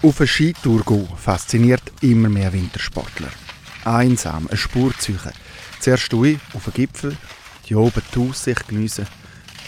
Auf 0.00 0.20
eine 0.20 0.28
Skitour 0.28 0.84
gehen 0.84 1.08
fasziniert 1.16 1.82
immer 2.02 2.28
mehr 2.28 2.52
Wintersportler. 2.52 3.30
Einsam, 3.84 4.46
eine 4.46 4.56
Spur 4.56 4.92
ziehen. 4.96 5.18
Zuerst 5.80 6.14
auf 6.14 6.64
den 6.64 6.72
Gipfel, 6.72 7.16
die 7.68 7.74
oben 7.74 8.02
die 8.14 8.18
Aussicht 8.20 8.68
geniessen, 8.68 9.08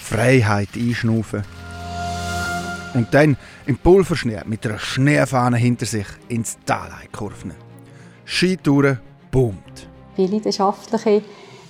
Freiheit 0.01 0.69
einschnaufen. 0.77 1.43
Und 2.94 3.12
dann 3.12 3.37
im 3.66 3.79
Pulverschnee 3.79 4.43
mit 4.47 4.65
einer 4.66 4.79
Schneefahne 4.79 5.56
hinter 5.56 5.87
sich 5.87 6.06
ins 6.29 6.58
Tal 6.65 6.92
kurven. 7.10 7.54
Skitouren 8.24 9.01
boomt. 9.33 9.88
Viele 10.15 10.37
leidenschaftliche 10.37 11.22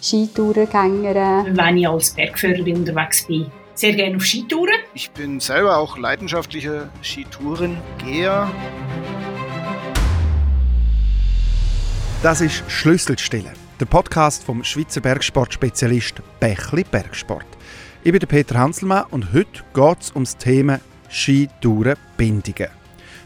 Skitourengänger. 0.02 1.46
Wenn 1.48 1.78
ich 1.78 1.88
als 1.88 2.10
Bergführerin 2.10 2.76
unterwegs 2.76 3.26
bin, 3.26 3.50
sehr 3.74 3.92
gerne 3.92 4.16
auf 4.16 4.24
Skitouren. 4.24 4.80
Ich 4.94 5.10
bin 5.10 5.40
selber 5.40 5.78
auch 5.78 5.96
leidenschaftlicher 5.98 6.90
Skitourengeher. 7.02 8.50
Das 12.22 12.40
ist 12.40 12.62
Schlüsselstelle, 12.68 13.52
der 13.78 13.86
Podcast 13.86 14.44
vom 14.44 14.62
Schweizer 14.62 15.00
Bergsportspezialist 15.00 16.16
Bächli 16.38 16.84
Bergsport. 16.84 17.46
Ich 18.04 18.12
bin 18.12 18.20
Peter 18.20 18.58
Hanselmann 18.58 19.04
und 19.10 19.32
heute 19.32 19.62
geht 19.74 20.00
es 20.00 20.10
um 20.10 20.24
das 20.24 20.36
Thema 20.36 20.80
Skitourenbindungen. 21.08 22.79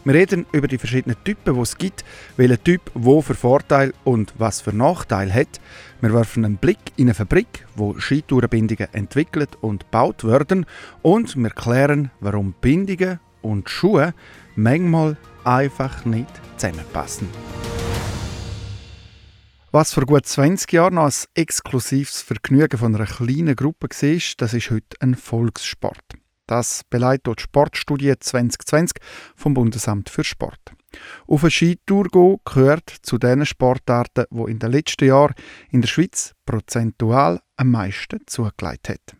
Wir 0.04 0.12
reden 0.12 0.44
über 0.52 0.68
die 0.68 0.76
verschiedenen 0.76 1.16
Typen, 1.24 1.54
die 1.54 1.60
es 1.60 1.78
gibt, 1.78 2.04
welcher 2.36 2.62
Typ 2.62 2.90
wo 2.92 3.22
für 3.22 3.34
Vorteil 3.34 3.94
und 4.04 4.34
was 4.36 4.60
für 4.60 4.74
Nachteil 4.74 5.32
hat. 5.32 5.60
Wir 6.02 6.12
werfen 6.12 6.44
einen 6.44 6.58
Blick 6.58 6.78
in 6.96 7.06
eine 7.06 7.14
Fabrik, 7.14 7.66
wo 7.74 7.98
Skitourenbindungen 7.98 8.88
entwickelt 8.92 9.56
und 9.62 9.84
gebaut 9.84 10.24
werden 10.24 10.66
und 11.00 11.36
wir 11.36 11.48
klären, 11.48 12.10
warum 12.20 12.54
Bindungen 12.60 13.18
und 13.40 13.70
Schuhe 13.70 14.12
manchmal 14.56 15.16
einfach 15.42 16.04
nicht 16.04 16.28
zusammenpassen. 16.58 17.28
Was 19.72 19.94
vor 19.94 20.04
gut 20.04 20.26
20 20.26 20.70
Jahren 20.70 20.96
noch 20.96 21.06
ein 21.06 21.24
exklusives 21.34 22.20
Vergnügen 22.20 22.76
von 22.78 22.94
einer 22.94 23.06
kleinen 23.06 23.56
Gruppe 23.56 23.88
war, 23.88 24.20
das 24.36 24.52
ist 24.52 24.70
heute 24.70 25.00
ein 25.00 25.14
Volkssport. 25.14 26.23
Das 26.46 26.82
beleidigt 26.90 27.26
die 27.26 27.42
Sportstudie 27.42 28.14
2020 28.18 28.98
vom 29.34 29.54
Bundesamt 29.54 30.10
für 30.10 30.24
Sport. 30.24 30.60
Auf 31.26 31.42
eine 31.42 31.50
Skitour 31.50 32.08
gehen 32.08 32.36
gehört 32.44 32.90
zu 33.02 33.18
den 33.18 33.46
Sportarten, 33.46 34.26
wo 34.30 34.46
in 34.46 34.58
den 34.58 34.72
letzten 34.72 35.06
Jahren 35.06 35.34
in 35.70 35.80
der 35.80 35.88
Schweiz 35.88 36.34
prozentual 36.46 37.40
am 37.56 37.70
meisten 37.70 38.20
zugelegt 38.26 38.88
hat. 38.88 39.16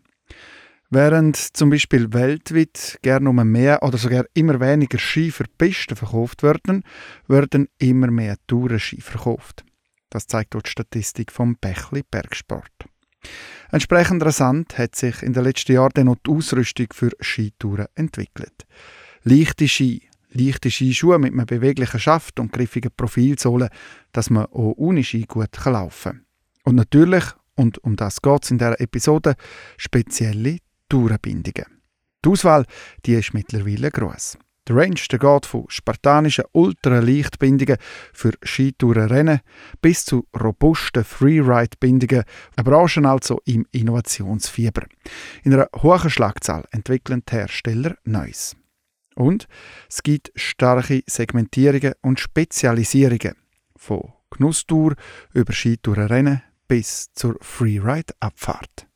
Während 0.91 1.37
zum 1.37 1.71
Beispiel 1.71 2.13
weltweit 2.13 2.99
gerne 3.03 3.29
um 3.29 3.37
mehr 3.51 3.83
oder 3.83 3.99
sogar 3.99 4.27
immer 4.35 4.61
weniger 4.61 4.99
Ski 4.99 5.31
für 5.31 5.45
Pisten 5.59 5.97
verkauft 5.97 6.43
werden, 6.43 6.85
werden 7.27 7.69
immer 7.79 8.11
mehr 8.11 8.37
Tourenski 8.47 9.01
verkauft. 9.01 9.65
Das 10.11 10.29
zeigt 10.29 10.55
die 10.55 10.61
Statistik 10.71 11.33
vom 11.33 11.57
Bächli 11.57 12.05
Bergsport. 12.09 12.74
Entsprechend 13.71 14.25
rasant 14.25 14.79
hat 14.79 14.95
sich 14.95 15.23
in 15.23 15.33
den 15.33 15.45
letzten 15.45 15.73
Jahren 15.73 15.93
dann 15.95 16.15
die 16.25 16.31
Ausrüstung 16.31 16.87
für 16.93 17.11
Skitouren 17.21 17.87
entwickelt. 17.95 18.67
Leichte 19.23 19.67
Ski, 19.69 20.09
leichte 20.31 20.71
Skischuhe 20.71 21.19
mit 21.19 21.33
einem 21.33 21.47
beweglichen 21.47 22.01
Schaft 22.01 22.39
und 22.39 22.53
griffigen 22.53 22.93
Profilsohlen, 22.97 23.71
dass 24.13 24.31
man 24.31 24.47
auch 24.47 24.75
ohne 24.77 25.03
Ski 25.03 25.25
gut 25.27 25.57
laufen 25.65 26.13
kann. 26.13 26.25
Und 26.65 26.77
natürlich, 26.77 27.25
und 27.57 27.79
um 27.85 27.97
das 27.97 28.23
geht 28.23 28.45
es 28.45 28.51
in 28.51 28.59
dieser 28.59 28.81
Episode, 28.81 29.35
spezielle 29.77 30.59
Tourenbindungen. 30.89 31.67
Die 32.25 32.29
Auswahl 32.29 32.65
die 33.05 33.15
ist 33.15 33.35
mittlerweile 33.35 33.91
gross. 33.91 34.39
Der 34.67 34.77
Range 34.77 35.01
der 35.11 35.19
geht 35.19 35.45
von 35.45 35.67
spartanischen 35.69 36.47
Ultraleichtbindungen 36.53 37.77
für 38.15 38.33
Skitourenrennen 38.43 39.41
bis 39.83 40.07
zu 40.07 40.27
robusten 40.35 41.05
Freeride-Bindungen, 41.05 42.25
eine 42.57 42.65
Branche 42.65 43.07
also 43.07 43.43
im 43.45 43.67
Innovationsfieber. 43.73 44.87
In 45.43 45.53
einer 45.53 45.69
hohen 45.83 46.09
Schlagzahl 46.09 46.65
entwickeln 46.71 47.23
die 47.29 47.35
Hersteller 47.35 47.97
Neues. 48.05 48.57
Und 49.17 49.49
es 49.91 50.03
gibt 50.03 50.33
starke 50.35 51.03
Segmentierungen 51.07 51.93
und 52.01 52.19
Spezialisierungen. 52.19 53.37
Von 53.77 54.15
Genusstour 54.31 54.95
über 55.35 55.53
Skitourenrennen 55.53 56.43
bis 56.67 57.13
zur 57.13 57.37
Freeride-Abfahrt. 57.43 58.87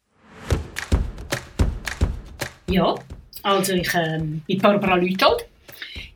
Ja, 2.71 2.95
also 3.43 3.75
ich 3.75 3.95
ähm, 3.95 4.43
bin 4.47 4.59
Barbara 4.61 4.97
Lüthold 4.97 5.48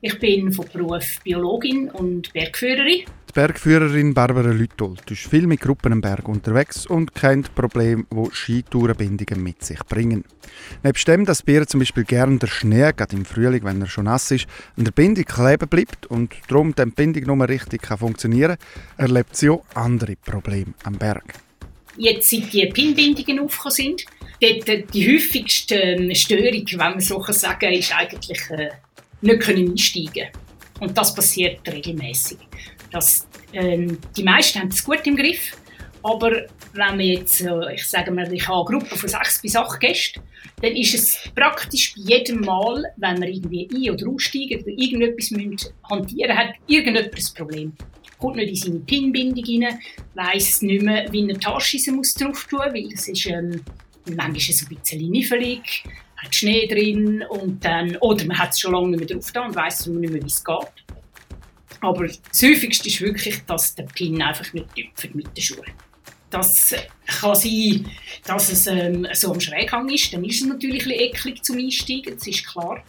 ich 0.04 0.18
bin 0.18 0.52
von 0.52 0.66
Beruf 0.72 1.20
Biologin 1.22 1.88
und 1.88 2.32
Bergführerin. 2.32 3.04
Die 3.28 3.32
Bergführerin 3.32 4.12
Barbara 4.12 4.50
Lüttold 4.50 5.08
ist 5.08 5.28
viel 5.28 5.46
mit 5.46 5.60
Gruppen 5.60 5.92
am 5.92 6.00
Berg 6.00 6.28
unterwegs 6.28 6.86
und 6.86 7.14
kennt 7.14 7.54
Probleme, 7.54 8.04
die 8.10 8.28
Skitourenbindungen 8.32 9.42
mit 9.42 9.64
sich 9.64 9.78
bringen. 9.84 10.24
Nebst 10.82 11.06
dem, 11.06 11.24
dass 11.24 11.44
Bier 11.44 11.68
zum 11.68 11.80
Beispiel 11.80 12.02
gerne 12.02 12.36
der 12.38 12.48
Schnee, 12.48 12.92
gerade 12.96 13.14
im 13.14 13.24
Frühling, 13.24 13.62
wenn 13.62 13.80
er 13.80 13.86
schon 13.86 14.06
nass 14.06 14.32
ist, 14.32 14.48
an 14.76 14.84
der 14.84 14.90
Bindung 14.90 15.24
kleben 15.24 15.68
bleibt 15.68 16.06
und 16.06 16.34
darum 16.48 16.74
die 16.74 16.84
Bindung 16.84 17.38
nur 17.38 17.48
richtig 17.48 17.82
kann 17.82 17.98
funktionieren 17.98 18.56
kann, 18.96 19.06
erlebt 19.06 19.36
sie 19.36 19.50
auch 19.50 19.64
andere 19.74 20.16
Probleme 20.16 20.74
am 20.82 20.98
Berg. 20.98 21.34
Jetzt, 21.96 22.28
seit 22.28 22.52
die 22.52 22.66
Pinbindungen 22.66 23.38
aufgekommen 23.38 23.72
sind, 23.72 24.04
äh, 24.40 24.82
die 24.92 25.14
häufigste 25.14 25.76
ähm, 25.76 26.12
Störung, 26.14 26.66
wenn 26.66 26.78
man 26.78 27.00
so 27.00 27.22
sagen 27.28 27.58
kann, 27.60 27.72
ist 27.72 27.94
eigentlich 27.96 28.40
äh, 28.50 28.70
nicht 29.22 29.40
können 29.40 29.70
einsteigen 29.70 30.28
Und 30.80 30.96
das 30.96 31.14
passiert 31.14 31.60
regelmäßig. 31.66 32.38
Ähm, 33.54 33.98
die 34.16 34.22
meisten 34.22 34.60
haben 34.60 34.68
es 34.68 34.84
gut 34.84 35.06
im 35.06 35.16
Griff, 35.16 35.56
aber 36.02 36.46
wenn 36.74 36.98
wir 36.98 37.06
jetzt, 37.06 37.40
äh, 37.40 37.74
ich 37.74 37.86
sage 37.86 38.10
mal, 38.10 38.30
ich 38.32 38.46
habe 38.48 38.68
eine 38.68 38.78
Gruppe 38.78 38.96
von 38.96 39.08
sechs 39.08 39.40
bis 39.40 39.56
acht 39.56 39.78
Gästen, 39.80 40.20
dann 40.60 40.72
ist 40.72 40.94
es 40.94 41.30
praktisch 41.34 41.94
bei 41.94 42.02
jedem 42.02 42.40
Mal, 42.40 42.84
wenn 42.96 43.20
wir 43.20 43.28
irgendwie 43.28 43.68
ein- 43.72 43.90
oder 43.90 44.08
aussteigen 44.08 44.62
oder 44.62 44.72
irgendetwas 44.76 45.30
müssen 45.30 45.72
hantieren 45.90 46.36
hat 46.36 46.54
irgendjemand 46.66 47.14
ein 47.14 47.34
Problem. 47.34 47.72
Kommt 48.18 48.36
nicht 48.36 48.48
in 48.50 48.56
seine 48.56 48.80
Pinbindung 48.80 49.44
rein, 49.44 49.78
weiss 50.14 50.62
nicht 50.62 50.82
mehr, 50.82 51.10
wie 51.12 51.22
eine 51.22 51.38
Tasche 51.38 51.78
muss 51.92 52.14
drauf 52.14 52.46
tun, 52.48 52.60
weil 52.60 52.88
es 52.92 53.08
ist 53.08 53.26
ähm, 53.26 53.62
manchmal 54.06 54.36
ist 54.36 54.62
ein 54.62 54.76
bisschen 54.76 55.10
niffelig, 55.10 55.84
Schnee 56.30 56.66
drin 56.66 57.24
und 57.28 57.64
dann, 57.64 57.96
oder 57.96 58.24
man 58.26 58.38
hat 58.38 58.50
es 58.50 58.60
schon 58.60 58.72
lange 58.72 58.88
nicht 58.88 59.00
mehr 59.00 59.08
drauf 59.08 59.32
da 59.32 59.44
und 59.44 59.54
weiss 59.54 59.86
nicht 59.86 60.10
mehr, 60.10 60.22
wie 60.22 60.26
es 60.26 60.44
geht. 60.44 60.56
Aber 61.80 62.06
das 62.06 62.42
Häufigste 62.42 62.88
ist 62.88 63.00
wirklich, 63.00 63.42
dass 63.44 63.74
der 63.74 63.84
Pin 63.84 64.22
einfach 64.22 64.52
nicht 64.52 64.66
tüpft 64.74 65.14
mit 65.14 65.36
den 65.36 65.42
Schuhen. 65.42 65.72
Das 66.30 66.74
kann 67.06 67.34
sein, 67.34 67.90
dass 68.24 68.52
es 68.52 68.66
ähm, 68.66 69.06
so 69.12 69.32
am 69.32 69.40
Schräghang 69.40 69.88
ist, 69.90 70.14
dann 70.14 70.24
ist 70.24 70.42
es 70.42 70.48
natürlich 70.48 70.86
ein 70.86 70.92
eklig 70.92 71.42
zum 71.42 71.58
Einsteigen, 71.58 72.14
das 72.14 72.26
ist 72.26 72.46
klar. 72.46 72.82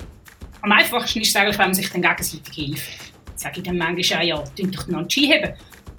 Am 0.62 0.72
einfachsten 0.72 1.22
ist 1.22 1.30
es 1.30 1.36
eigentlich, 1.36 1.58
wenn 1.58 1.66
man 1.66 1.74
sich 1.74 1.90
dann 1.90 2.02
gegenseitig 2.02 2.54
hilft. 2.54 3.14
Sage 3.36 3.58
ich 3.58 3.64
dann 3.64 3.78
manchmal 3.78 4.20
auch, 4.20 4.26
ja, 4.26 4.44
tun 4.56 4.72
doch 4.72 4.84
den 4.86 5.10
Ski 5.10 5.28
heben. 5.28 5.54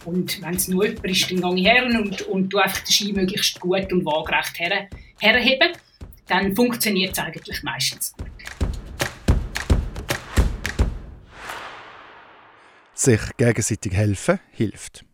Und 0.06 0.40
wenn 0.40 0.54
es 0.54 0.68
nur 0.68 0.86
jemand 0.86 1.04
ist, 1.04 1.30
dann 1.30 1.40
gehe 1.40 1.60
ich 1.60 1.66
her 1.66 1.84
und, 1.86 2.22
und 2.22 2.50
tue 2.50 2.62
einfach 2.62 2.80
den 2.80 2.92
Ski 2.92 3.12
möglichst 3.12 3.60
gut 3.60 3.92
und 3.92 4.04
waagerecht 4.04 4.58
her, 4.58 4.88
herheben 5.20 5.72
dann 6.26 6.54
funktioniert 6.54 7.12
es 7.12 7.18
eigentlich 7.18 7.62
meistens 7.62 8.12
gut. 8.12 8.30
Sich 12.94 13.20
gegenseitig 13.36 13.92
helfen 13.92 14.38
hilft. 14.50 15.04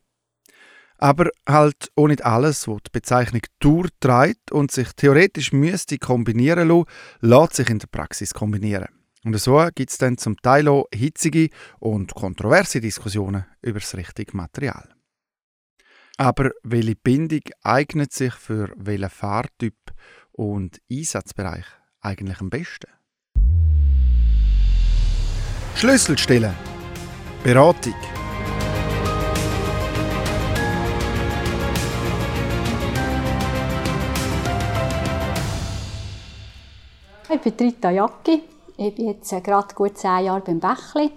Aber 0.99 1.31
halt 1.49 1.91
auch 1.97 2.09
nicht 2.09 2.25
alles, 2.25 2.69
was 2.69 2.83
die 2.87 2.91
Bezeichnung 2.93 3.41
Tour 3.59 3.89
trägt 4.01 4.53
und 4.53 4.71
sich 4.71 4.93
theoretisch 4.93 5.53
müsste 5.53 5.97
kombinieren 5.97 6.69
lassen, 6.69 6.85
lässt 7.21 7.55
sich 7.55 7.71
in 7.71 7.79
der 7.79 7.87
Praxis 7.87 8.35
kombinieren. 8.35 8.89
Und 9.25 9.39
so 9.39 9.67
gibt 9.75 9.91
es 9.91 9.99
dann 9.99 10.19
zum 10.19 10.37
Teil 10.37 10.69
auch 10.69 10.87
hitzige 10.95 11.49
und 11.79 12.15
kontroverse 12.15 12.81
Diskussionen 12.81 13.47
über 13.63 13.81
das 13.81 13.97
richtige 13.97 14.37
Material. 14.37 14.95
Aber 16.19 16.51
welche 16.63 16.97
Bindung 16.97 17.41
eignet 17.63 18.13
sich 18.13 18.35
für 18.35 18.71
welchen 18.77 19.09
Fahrtyp 19.09 19.77
und 20.41 20.81
Einsatzbereich 20.91 21.67
eigentlich 22.01 22.41
am 22.41 22.49
besten? 22.49 22.89
Schlüsselstellen. 25.77 26.55
Beratung. 27.45 27.95
Ich 37.29 37.41
bin 37.43 37.53
Rita 37.61 37.91
Jacki. 37.91 38.43
Ich 38.79 38.95
bin 38.95 39.09
jetzt 39.09 39.31
gerade 39.45 39.75
gut 39.75 39.99
zehn 39.99 40.25
Jahre 40.25 40.41
beim 40.41 40.59
Bächli. 40.59 41.13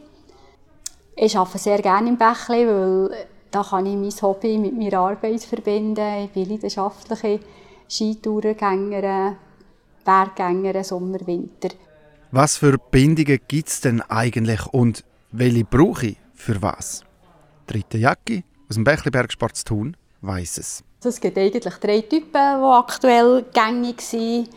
Ich 1.15 1.37
arbeite 1.37 1.59
sehr 1.59 1.81
gerne 1.81 2.09
im 2.09 2.17
Bächli, 2.17 2.67
weil 2.67 3.27
da 3.51 3.63
kann 3.63 3.85
ich 3.85 3.95
mein 3.95 4.21
Hobby 4.21 4.57
mit 4.57 4.77
meiner 4.77 4.99
Arbeit 4.99 5.43
verbinden. 5.43 6.25
Ich 6.25 6.31
bin 6.31 6.49
leidenschaftliche 6.49 7.39
Skitourengängerin, 7.93 9.35
Berggängerin, 10.03 10.83
Sommer, 10.83 11.25
Winter. 11.27 11.69
Was 12.31 12.57
für 12.57 12.77
Bindungen 12.77 13.39
gibt 13.47 13.69
es 13.69 13.81
denn 13.81 14.01
eigentlich 14.01 14.65
und 14.67 15.03
Welche 15.35 15.63
brauche 15.65 16.07
ich 16.07 16.17
für 16.35 16.61
was? 16.61 17.03
Dritte 17.65 17.97
Jacke 17.97 18.43
aus 18.69 18.75
dem 18.75 18.83
Bächlibergsport 18.83 19.55
zu 19.55 19.65
tun, 19.65 19.97
weiss 20.21 20.59
es. 20.59 20.83
Es 21.03 21.19
gibt 21.19 21.37
eigentlich 21.39 21.73
drei 21.75 22.01
Typen, 22.01 22.31
die 22.31 22.65
aktuell 22.65 23.45
gängig 23.51 23.99
sind 24.01 24.49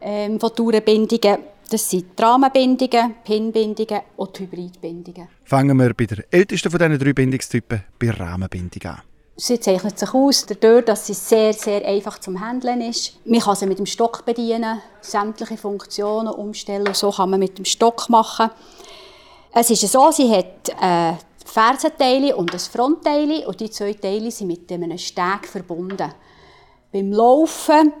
ähm, 0.00 0.40
von 0.40 0.54
Tourenbindungen. 0.54 1.38
Das 1.70 1.88
sind 1.88 2.18
die 2.18 2.22
Rahmenbindungen, 2.22 3.14
Pinbindungen 3.24 4.00
und 4.16 4.38
Hybridbindungen. 4.40 5.28
Fangen 5.44 5.78
wir 5.78 5.94
bei 5.94 6.06
der 6.06 6.24
ältesten 6.30 6.70
von 6.70 6.80
diesen 6.80 6.98
drei 6.98 7.12
Bindungstypen, 7.12 7.84
bei 7.98 8.10
Rahmenbindung 8.10 8.90
an. 8.90 9.02
Sie 9.36 9.58
zeichnet 9.58 9.98
sich 9.98 10.14
aus 10.14 10.46
dadurch, 10.46 10.84
dass 10.84 11.08
sie 11.08 11.14
sehr, 11.14 11.52
sehr 11.52 11.84
einfach 11.84 12.20
zum 12.20 12.38
Handeln 12.38 12.80
ist. 12.80 13.18
Man 13.24 13.40
kann 13.40 13.56
sie 13.56 13.66
mit 13.66 13.80
dem 13.80 13.86
Stock 13.86 14.24
bedienen, 14.24 14.80
sämtliche 15.00 15.56
Funktionen 15.56 16.32
umstellen. 16.32 16.94
So 16.94 17.10
kann 17.10 17.30
man 17.30 17.40
mit 17.40 17.58
dem 17.58 17.64
Stock 17.64 18.08
machen. 18.08 18.50
Es 19.52 19.70
ist 19.70 19.88
so, 19.90 20.12
sie 20.12 20.30
hat 20.30 20.68
äh, 20.80 21.16
Fersenteile 21.44 22.36
und 22.36 22.52
ein 22.52 22.60
Frontteil 22.60 23.44
und 23.46 23.58
die 23.58 23.70
zwei 23.70 23.94
Teile 23.94 24.30
sind 24.30 24.48
mit 24.48 24.70
einem 24.70 24.96
Steg 24.98 25.48
verbunden. 25.50 26.12
Beim 26.92 27.12
Laufen 27.12 27.92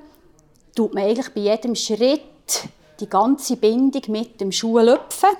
tut 0.74 0.94
man 0.94 1.02
eigentlich 1.02 1.34
bei 1.34 1.40
jedem 1.40 1.74
Schritt 1.74 2.22
die 3.00 3.08
ganze 3.08 3.56
Bindung 3.56 4.02
mit 4.06 4.40
dem 4.40 4.52
Schuh 4.52 4.78
lüpfen 4.78 5.30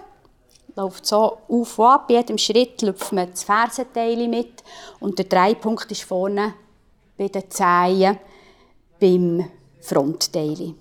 läuft 0.76 1.06
so 1.06 1.38
auf 1.48 1.78
und 1.78 1.84
ab. 1.86 2.08
Bei 2.08 2.14
jedem 2.14 2.38
Schritt 2.38 2.82
lüpft 2.82 3.12
man 3.12 3.30
das 3.30 3.44
Fersenteil 3.44 4.28
mit 4.28 4.62
und 5.00 5.18
der 5.18 5.26
Dreipunkt 5.26 5.90
ist 5.90 6.04
vorne 6.04 6.54
bei 7.16 7.28
den 7.28 7.50
Zehen 7.50 8.18
beim 9.00 9.48
Frontteil. 9.80 10.74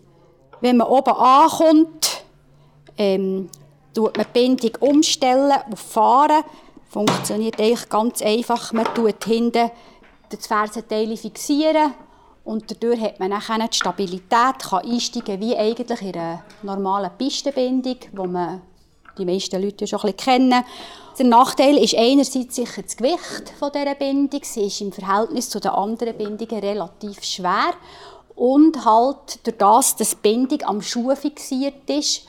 Wenn 0.61 0.77
man 0.77 0.87
oben 0.87 1.13
ankommt, 1.13 2.23
ähm, 2.97 3.49
tut 3.93 4.17
man 4.17 4.25
die 4.33 4.39
Bindung 4.39 4.71
umstellen 4.79 5.59
auf 5.71 5.79
Fahren. 5.79 6.43
Funktioniert 6.89 7.59
eigentlich 7.59 7.89
ganz 7.89 8.21
einfach. 8.21 8.71
Man 8.71 8.85
tut 8.93 9.23
hinten 9.25 9.71
das 10.29 10.47
Fersenteil 10.47 11.15
fixieren 11.17 11.93
und 12.43 12.69
dadurch 12.69 13.01
hat 13.01 13.19
man 13.19 13.31
dann 13.31 13.69
die 13.69 13.75
Stabilität, 13.77 14.59
kann 14.59 14.85
einsteigen 14.85 15.39
wie 15.39 15.55
eigentlich 15.55 16.01
in 16.01 16.15
einer 16.15 16.43
normalen 16.61 17.11
Pistenbindung, 17.17 17.97
wo 18.13 18.25
man 18.25 18.61
die 19.17 19.25
meisten 19.25 19.61
Leute 19.61 19.87
schon 19.87 19.99
ein 19.99 20.13
bisschen 20.13 20.49
kennen. 20.49 20.63
Der 21.17 21.25
Nachteil 21.25 21.77
ist 21.77 21.95
einerseits 21.95 22.55
sicher 22.55 22.81
das 22.81 22.97
Gewicht 22.97 23.53
von 23.59 23.71
dieser 23.71 23.95
Bindung. 23.95 24.41
Sie 24.43 24.65
ist 24.65 24.81
im 24.81 24.91
Verhältnis 24.91 25.49
zu 25.49 25.59
den 25.59 25.71
anderen 25.71 26.17
Bindungen 26.17 26.59
relativ 26.59 27.23
schwer. 27.23 27.73
Und 28.35 28.83
halt 28.83 29.45
durch 29.45 29.57
das, 29.57 29.95
dass 29.95 30.11
die 30.11 30.17
Bindung 30.23 30.63
am 30.63 30.81
Schuh 30.81 31.15
fixiert 31.15 31.87
ist, 31.87 32.25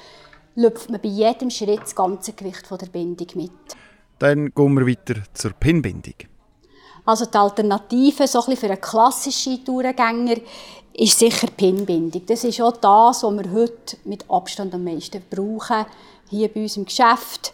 lüpft 0.55 0.91
man 0.91 1.01
bei 1.01 1.09
jedem 1.09 1.51
Schritt 1.51 1.81
das 1.83 1.95
ganze 1.95 2.35
Gewicht 2.35 2.67
von 2.67 2.79
der 2.79 2.87
Bindung 2.87 3.29
mit. 3.35 3.51
Dann 4.19 4.53
gehen 4.55 4.75
wir 4.75 4.87
weiter 4.87 5.23
zur 5.33 5.53
Pinbindung. 5.53 6.15
Also 7.07 7.27
die 7.27 7.37
Alternative 7.37 8.27
so 8.27 8.43
ein 8.47 8.57
für 8.57 8.67
einen 8.67 8.81
klassischen 8.81 9.65
Tourengänger 9.65 10.37
ist 10.95 11.19
sicher 11.19 11.49
die 11.49 11.53
Pinbindung. 11.53 12.25
Das 12.27 12.45
ist 12.45 12.61
auch 12.61 12.77
das, 12.77 13.23
was 13.23 13.35
wir 13.35 13.53
heute 13.53 13.97
mit 14.05 14.25
Abstand 14.31 14.75
am 14.75 14.85
meisten 14.85 15.23
brauchen 15.29 15.87
hier 16.31 16.49
bei 16.49 16.63
uns 16.63 16.77
im 16.77 16.85
Geschäft. 16.85 17.53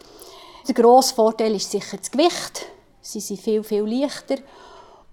Der 0.66 0.74
grosse 0.74 1.14
Vorteil 1.14 1.54
ist 1.54 1.70
sicher 1.70 1.96
das 1.96 2.10
Gewicht. 2.10 2.66
Sie 3.00 3.20
sind 3.20 3.40
viel, 3.40 3.62
viel 3.62 3.82
leichter. 3.82 4.36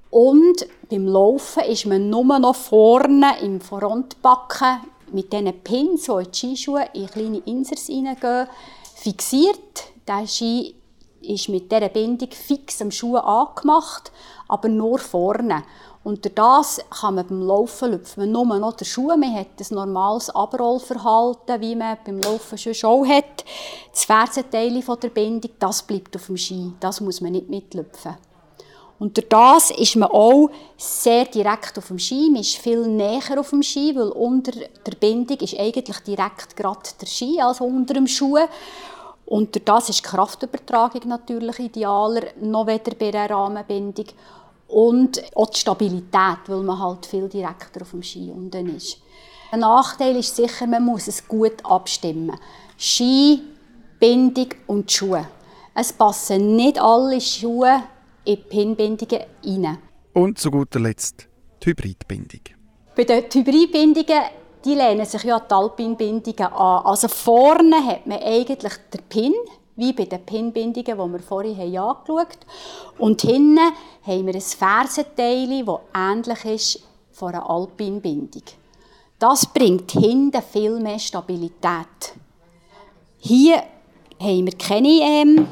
Und 0.10 0.66
beim 0.90 1.08
Laufen 1.08 1.64
ist 1.64 1.86
man 1.86 2.10
nur 2.10 2.40
noch 2.40 2.56
vorne 2.56 3.40
im 3.42 3.60
Frontbacken 3.60 4.80
mit 5.12 5.32
diesen 5.32 5.64
Pins, 5.64 6.06
die 6.06 6.12
in 6.12 6.32
die 6.32 6.38
Skischuhe 6.38 6.90
in 6.94 7.08
kleine 7.08 7.40
Insers 7.40 7.88
hineingehen, 7.88 8.48
fixiert. 8.96 9.92
Der 10.08 10.28
Ski 10.28 10.76
ist 11.22 11.50
mit 11.50 11.72
dieser 11.72 11.90
Bindung 11.90 12.30
fix 12.32 12.82
am 12.82 12.92
Schuh 12.92 13.18
angemacht, 13.18 14.12
aber 14.48 14.70
nur 14.70 15.00
vorne. 15.00 15.64
Durch 16.16 16.34
das 16.36 16.80
kann 16.90 17.16
man 17.16 17.28
beim 17.28 17.42
Laufen 17.42 17.92
lüpft 17.92 18.18
man 18.18 18.32
nur 18.32 18.46
noch 18.46 18.74
den 18.74 18.86
Schuh. 18.86 19.08
Man 19.08 19.36
hat 19.36 19.60
ein 19.60 19.76
normales 19.76 20.30
Abrollverhalten, 20.30 21.60
wie 21.60 21.76
man 21.76 21.98
beim 22.06 22.22
Laufen 22.22 22.58
schon 22.58 22.74
schon 22.74 23.10
hat. 23.10 23.44
Das 23.92 24.06
Fersenteil 24.06 24.82
der 24.82 25.10
Bindung, 25.10 25.52
das 25.60 25.84
bleibt 25.84 26.16
auf 26.16 26.28
dem 26.28 26.38
Ski. 26.38 26.72
Das 26.80 27.02
muss 27.02 27.20
man 27.20 27.34
nicht 27.34 27.50
mitlüpfen. 27.50 28.16
Durch 29.00 29.28
das 29.28 29.72
ist 29.72 29.96
man 29.98 30.10
auch 30.10 30.50
sehr 30.78 31.26
direkt 31.26 31.78
auf 31.78 31.88
dem 31.88 32.00
Ski. 32.00 32.30
Man 32.32 32.42
ist 32.42 32.56
viel 32.56 32.88
näher 32.88 33.38
auf 33.38 33.50
dem 33.50 33.62
Ski, 33.62 33.94
weil 33.96 34.10
unter 34.10 34.54
der 34.54 34.96
Bindung 35.00 35.38
ist 35.38 35.60
eigentlich 35.60 36.00
direkt 36.00 36.56
gerade 36.56 36.90
der 37.02 37.06
Ski, 37.06 37.42
also 37.42 37.66
unter 37.66 37.94
dem 37.94 38.08
Schuh. 38.08 38.40
Durch 39.28 39.66
das 39.66 39.90
ist 39.90 40.00
die 40.00 40.08
Kraftübertragung 40.08 41.02
natürlich 41.06 41.60
idealer, 41.60 42.28
noch 42.40 42.66
weder 42.66 42.96
bei 42.96 43.10
einer 43.10 43.30
Rahmenbindung. 43.30 44.06
Und 44.68 45.22
auch 45.36 45.50
die 45.50 45.60
Stabilität, 45.60 46.40
weil 46.48 46.62
man 46.62 46.80
halt 46.80 47.06
viel 47.06 47.30
direkter 47.30 47.82
auf 47.82 47.92
dem 47.92 48.04
Ski 48.04 48.32
unten 48.32 48.76
ist. 48.76 48.98
Ein 49.52 49.62
Nachteil 49.62 50.18
ist 50.18 50.36
sicher, 50.36 50.68
man 50.68 50.84
muss 50.84 51.08
es 51.08 51.26
gut 51.26 51.64
abstimmen. 51.64 52.38
Ski, 52.78 53.42
Bindung 54.00 54.50
und 54.68 54.92
Schuhe. 54.92 55.28
Es 55.74 55.94
passen 55.94 56.56
nicht 56.56 56.80
alle 56.80 57.22
Schuhe 57.22 57.84
in 58.26 58.36
die 58.36 58.42
Pinbindungen 58.42 59.24
rein. 59.44 59.78
Und 60.14 60.38
zu 60.38 60.52
guter 60.52 60.80
Letzt 60.80 61.28
die 61.64 61.70
Hybridbindung. 61.70 62.42
Bei 62.96 63.04
den 63.04 63.24
Hybridbindungen 63.32 64.24
die 64.66 64.76
lehnen 64.76 65.06
sich 65.06 65.24
ja 65.24 65.40
die 65.40 65.54
Alpinbindungen 65.54 66.52
an. 66.52 66.86
Also 66.86 67.08
vorne 67.08 67.86
hat 67.86 68.06
man 68.06 68.20
eigentlich 68.20 68.74
den 68.94 69.02
Pin, 69.08 69.34
wie 69.78 69.94
bei 69.94 70.06
den 70.06 70.26
Pinbindungen, 70.26 70.86
die 70.86 71.14
wir 71.14 71.20
vorhin 71.20 71.60
angeschaut 71.60 72.10
haben. 72.10 72.28
Und 72.98 73.22
hinten 73.22 73.60
haben 74.06 74.26
wir 74.26 74.36
ein 74.36 74.42
Fersenteil, 74.42 75.64
das 75.66 75.80
ähnlich 75.96 76.46
ist 76.46 76.84
von 77.12 77.34
einer 77.34 77.50
Alpinbindung. 77.50 78.44
Das 79.20 79.46
bringt 79.48 79.92
hinten 79.92 80.42
viel 80.42 80.80
mehr 80.80 81.00
Stabilität. 81.00 82.14
Hier 83.20 83.64
haben 84.20 84.46
wir 84.46 84.58
keine 84.58 85.00
ähm, 85.02 85.48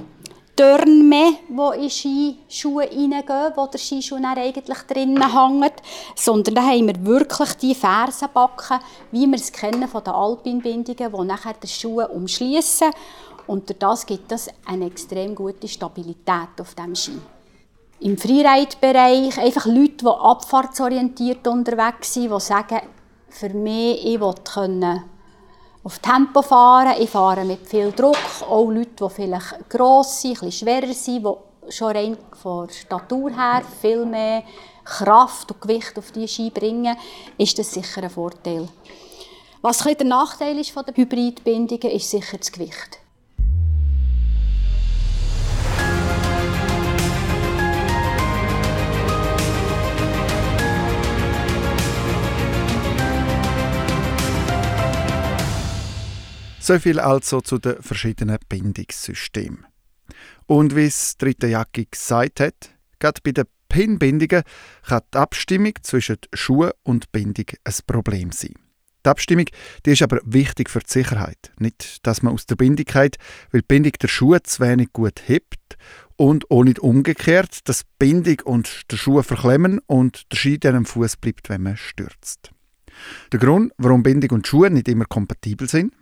Törn 0.56 1.10
mehr, 1.10 1.32
die 1.50 1.84
in 1.84 1.90
Skischuhe 1.90 2.84
reingehen, 2.84 3.54
wo 3.56 3.68
der 3.68 3.80
Skischuh 3.80 4.16
eigentlich 4.16 4.78
drinnen 4.88 5.34
hängt, 5.34 5.74
sondern 6.16 6.56
da 6.56 6.62
haben 6.62 6.88
wir 6.88 7.06
wirklich 7.06 7.54
die 7.56 7.76
Fersenbacken, 7.76 8.80
wie 9.12 9.28
wir 9.28 9.36
es 9.36 9.52
kennen 9.52 9.88
von 9.88 10.04
den 10.04 10.14
Alpinbindungen, 10.14 11.12
die 11.12 11.26
nachher 11.26 11.54
den 11.54 11.68
Schuh 11.68 12.02
umschließen 12.04 12.92
und 13.48 13.76
das 13.82 14.06
gibt 14.06 14.32
es 14.32 14.50
eine 14.66 14.88
extrem 14.88 15.36
gute 15.36 15.68
Stabilität 15.68 16.60
auf 16.60 16.76
dem 16.76 16.96
Ski. 16.96 17.20
Im 18.00 18.18
Freeride-Bereich 18.18 19.38
einfach 19.38 19.66
Leute, 19.66 19.98
die 20.02 20.08
abfahrtsorientiert 20.08 21.48
unterwegs 21.48 22.14
sind, 22.14 22.32
die 22.32 22.40
sagen, 22.40 22.82
für 23.30 23.50
mich, 23.50 24.06
ich 24.06 24.20
will 24.20 24.36
können 24.44 25.04
auf 25.84 26.00
Tempo 26.00 26.42
fahren, 26.42 26.96
ich 27.00 27.10
fahre 27.10 27.46
mit 27.46 27.68
viel 27.68 27.92
Druck, 27.92 28.18
auch 28.50 28.70
Leute, 28.70 29.06
die 29.06 29.10
vielleicht 29.10 29.70
gross 29.70 30.22
sind, 30.22 30.40
bisschen 30.40 30.52
schwerer 30.52 30.94
sind, 30.94 31.26
die 31.26 31.72
schon 31.72 31.92
rein 31.92 32.18
von 32.42 32.68
der 32.68 32.74
Statur 32.74 33.30
her 33.32 33.62
viel 33.82 34.06
mehr 34.06 34.44
Kraft 34.84 35.52
und 35.52 35.62
Gewicht 35.62 35.98
auf 35.98 36.12
die 36.12 36.28
Ski 36.28 36.50
bringen, 36.50 36.96
ist 37.38 37.58
das 37.58 37.74
sicher 37.74 38.04
ein 38.04 38.10
Vorteil. 38.10 38.68
Was 39.62 39.86
ein 39.86 39.98
der 39.98 40.08
Nachteil 40.08 40.60
ist 40.60 40.72
von 40.72 40.86
der 40.86 40.96
Hybridbindungen, 40.96 41.92
ist 41.92 42.10
sicher 42.10 42.38
das 42.38 42.52
Gewicht. 42.52 43.00
So 56.66 56.80
viel 56.80 57.00
also 57.00 57.42
zu 57.42 57.60
den 57.60 57.80
verschiedenen 57.80 58.40
Bindungssystemen. 58.50 59.68
Und 60.48 60.76
wie 60.76 60.86
es 60.86 61.16
dritte 61.16 61.46
Jacke 61.46 61.86
gesagt 61.86 62.40
hat, 62.40 62.72
gerade 62.98 63.22
bei 63.24 63.34
den 63.34 63.46
Pinbindungen 63.70 64.42
kann 64.82 65.02
die 65.14 65.18
Abstimmung 65.20 65.74
zwischen 65.84 66.18
Schuh 66.34 66.72
und 66.82 67.12
Bindung 67.12 67.46
ein 67.64 67.74
Problem 67.86 68.32
sein. 68.32 68.56
Die 69.06 69.10
Abstimmung 69.10 69.46
die 69.86 69.92
ist 69.92 70.02
aber 70.02 70.20
wichtig 70.26 70.72
für 70.72 70.80
die 70.80 70.92
Sicherheit. 70.92 71.54
Nicht, 71.60 72.00
dass 72.08 72.24
man 72.24 72.34
aus 72.34 72.48
der 72.48 72.56
Bindung 72.56 72.86
geht, 72.86 73.18
weil 73.52 73.62
die 73.62 73.68
Bindung 73.68 73.94
der 74.02 74.08
Schuhe 74.08 74.42
zu 74.42 74.64
wenig 74.64 74.92
gut 74.92 75.22
hebt 75.28 75.78
und 76.16 76.50
auch 76.50 76.64
nicht 76.64 76.80
umgekehrt, 76.80 77.70
dass 77.70 77.82
die 77.82 77.90
Bindung 78.00 78.40
und 78.44 78.92
der 78.92 78.98
Schuh 78.98 79.22
verklemmen 79.22 79.82
und 79.86 80.32
der 80.32 80.38
Ski 80.38 80.58
dann 80.58 80.74
am 80.74 80.86
Fuß 80.88 81.18
bleibt, 81.18 81.48
wenn 81.48 81.62
man 81.62 81.78
stürzt. 81.78 82.50
Der 83.32 83.40
Grund, 83.40 83.72
warum 83.78 84.02
Bindung 84.02 84.32
und 84.32 84.48
Schuhe 84.48 84.72
nicht 84.72 84.88
immer 84.88 85.06
kompatibel 85.06 85.70
sind, 85.70 85.94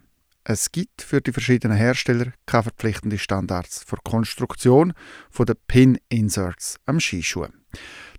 es 0.44 0.72
gibt 0.72 1.02
für 1.02 1.22
die 1.22 1.32
verschiedenen 1.32 1.78
Hersteller 1.78 2.34
keine 2.46 2.64
verpflichtenden 2.64 3.20
Standards 3.20 3.84
für 3.86 3.98
Konstruktion 4.04 4.94
der 5.38 5.56
Pin-Inserts 5.68 6.78
am 6.86 7.00
Skischuh. 7.00 7.48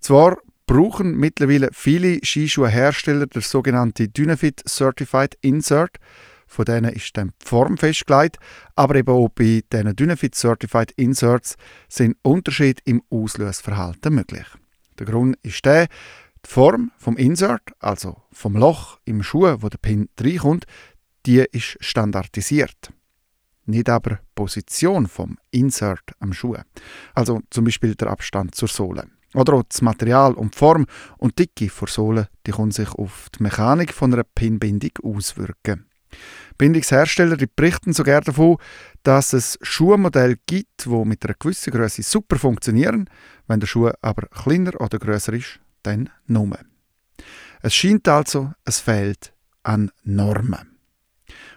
Zwar 0.00 0.38
brauchen 0.66 1.16
mittlerweile 1.16 1.68
viele 1.72 2.20
Skischuhhersteller 2.24 3.26
das 3.26 3.50
sogenannte 3.50 4.08
Dynafit 4.08 4.62
Certified 4.66 5.36
Insert, 5.42 5.98
Von 6.46 6.66
denen 6.66 6.92
ist 6.92 7.16
dann 7.16 7.32
die 7.42 7.46
Form 7.46 7.76
festgelegt, 7.78 8.36
aber 8.76 8.96
eben 8.96 9.10
auch 9.10 9.28
bei 9.28 9.62
diesen 9.72 9.96
Dynafit 9.96 10.34
Certified 10.34 10.92
Inserts 10.92 11.56
sind 11.88 12.16
Unterschiede 12.22 12.82
im 12.84 13.02
Auslösverhalten 13.10 14.14
möglich. 14.14 14.46
Der 14.98 15.06
Grund 15.06 15.36
ist 15.42 15.64
der, 15.64 15.88
die 16.46 16.50
Form 16.50 16.92
vom 16.98 17.16
Insert, 17.16 17.62
also 17.80 18.22
vom 18.30 18.56
Loch 18.56 18.98
im 19.04 19.22
Schuh, 19.22 19.56
wo 19.60 19.68
der 19.68 19.78
Pin 19.78 20.08
reinkommt, 20.20 20.66
die 21.26 21.44
ist 21.52 21.76
standardisiert. 21.80 22.92
Nicht 23.66 23.88
aber 23.88 24.10
die 24.10 24.18
Position 24.34 25.06
vom 25.06 25.38
Insert 25.50 26.12
am 26.20 26.32
Schuh. 26.32 26.56
Also 27.14 27.40
zum 27.50 27.64
Beispiel 27.64 27.94
der 27.94 28.08
Abstand 28.08 28.54
zur 28.54 28.68
Sohle. 28.68 29.06
Oder 29.34 29.54
auch 29.54 29.62
das 29.64 29.82
Material 29.82 30.34
und 30.34 30.54
die 30.54 30.58
Form 30.58 30.86
und 31.18 31.38
die 31.38 31.46
Dicke 31.46 31.72
der 31.80 31.88
Sohle, 31.88 32.28
die 32.46 32.52
können 32.52 32.70
sich 32.70 32.90
auf 32.90 33.28
die 33.36 33.42
Mechanik 33.42 33.92
von 33.92 34.12
einer 34.12 34.22
Pinbindung 34.22 34.92
auswirken. 35.02 35.86
Bindungshersteller 36.56 37.36
berichten 37.56 37.92
sogar 37.92 38.20
davon, 38.20 38.58
dass 39.02 39.32
es 39.32 39.58
Schuhmodelle 39.62 40.36
gibt, 40.46 40.84
die 40.84 41.04
mit 41.04 41.24
einer 41.24 41.34
gewissen 41.36 41.72
Größe 41.72 42.02
super 42.02 42.36
funktionieren, 42.38 43.10
wenn 43.48 43.58
der 43.58 43.66
Schuh 43.66 43.90
aber 44.00 44.28
kleiner 44.28 44.80
oder 44.80 44.98
größer 44.98 45.32
ist 45.32 45.58
dann 45.82 46.10
nur. 46.26 46.56
Es 47.62 47.74
scheint 47.74 48.06
also, 48.08 48.52
es 48.64 48.78
fehlt 48.78 49.32
an 49.62 49.90
Normen. 50.04 50.73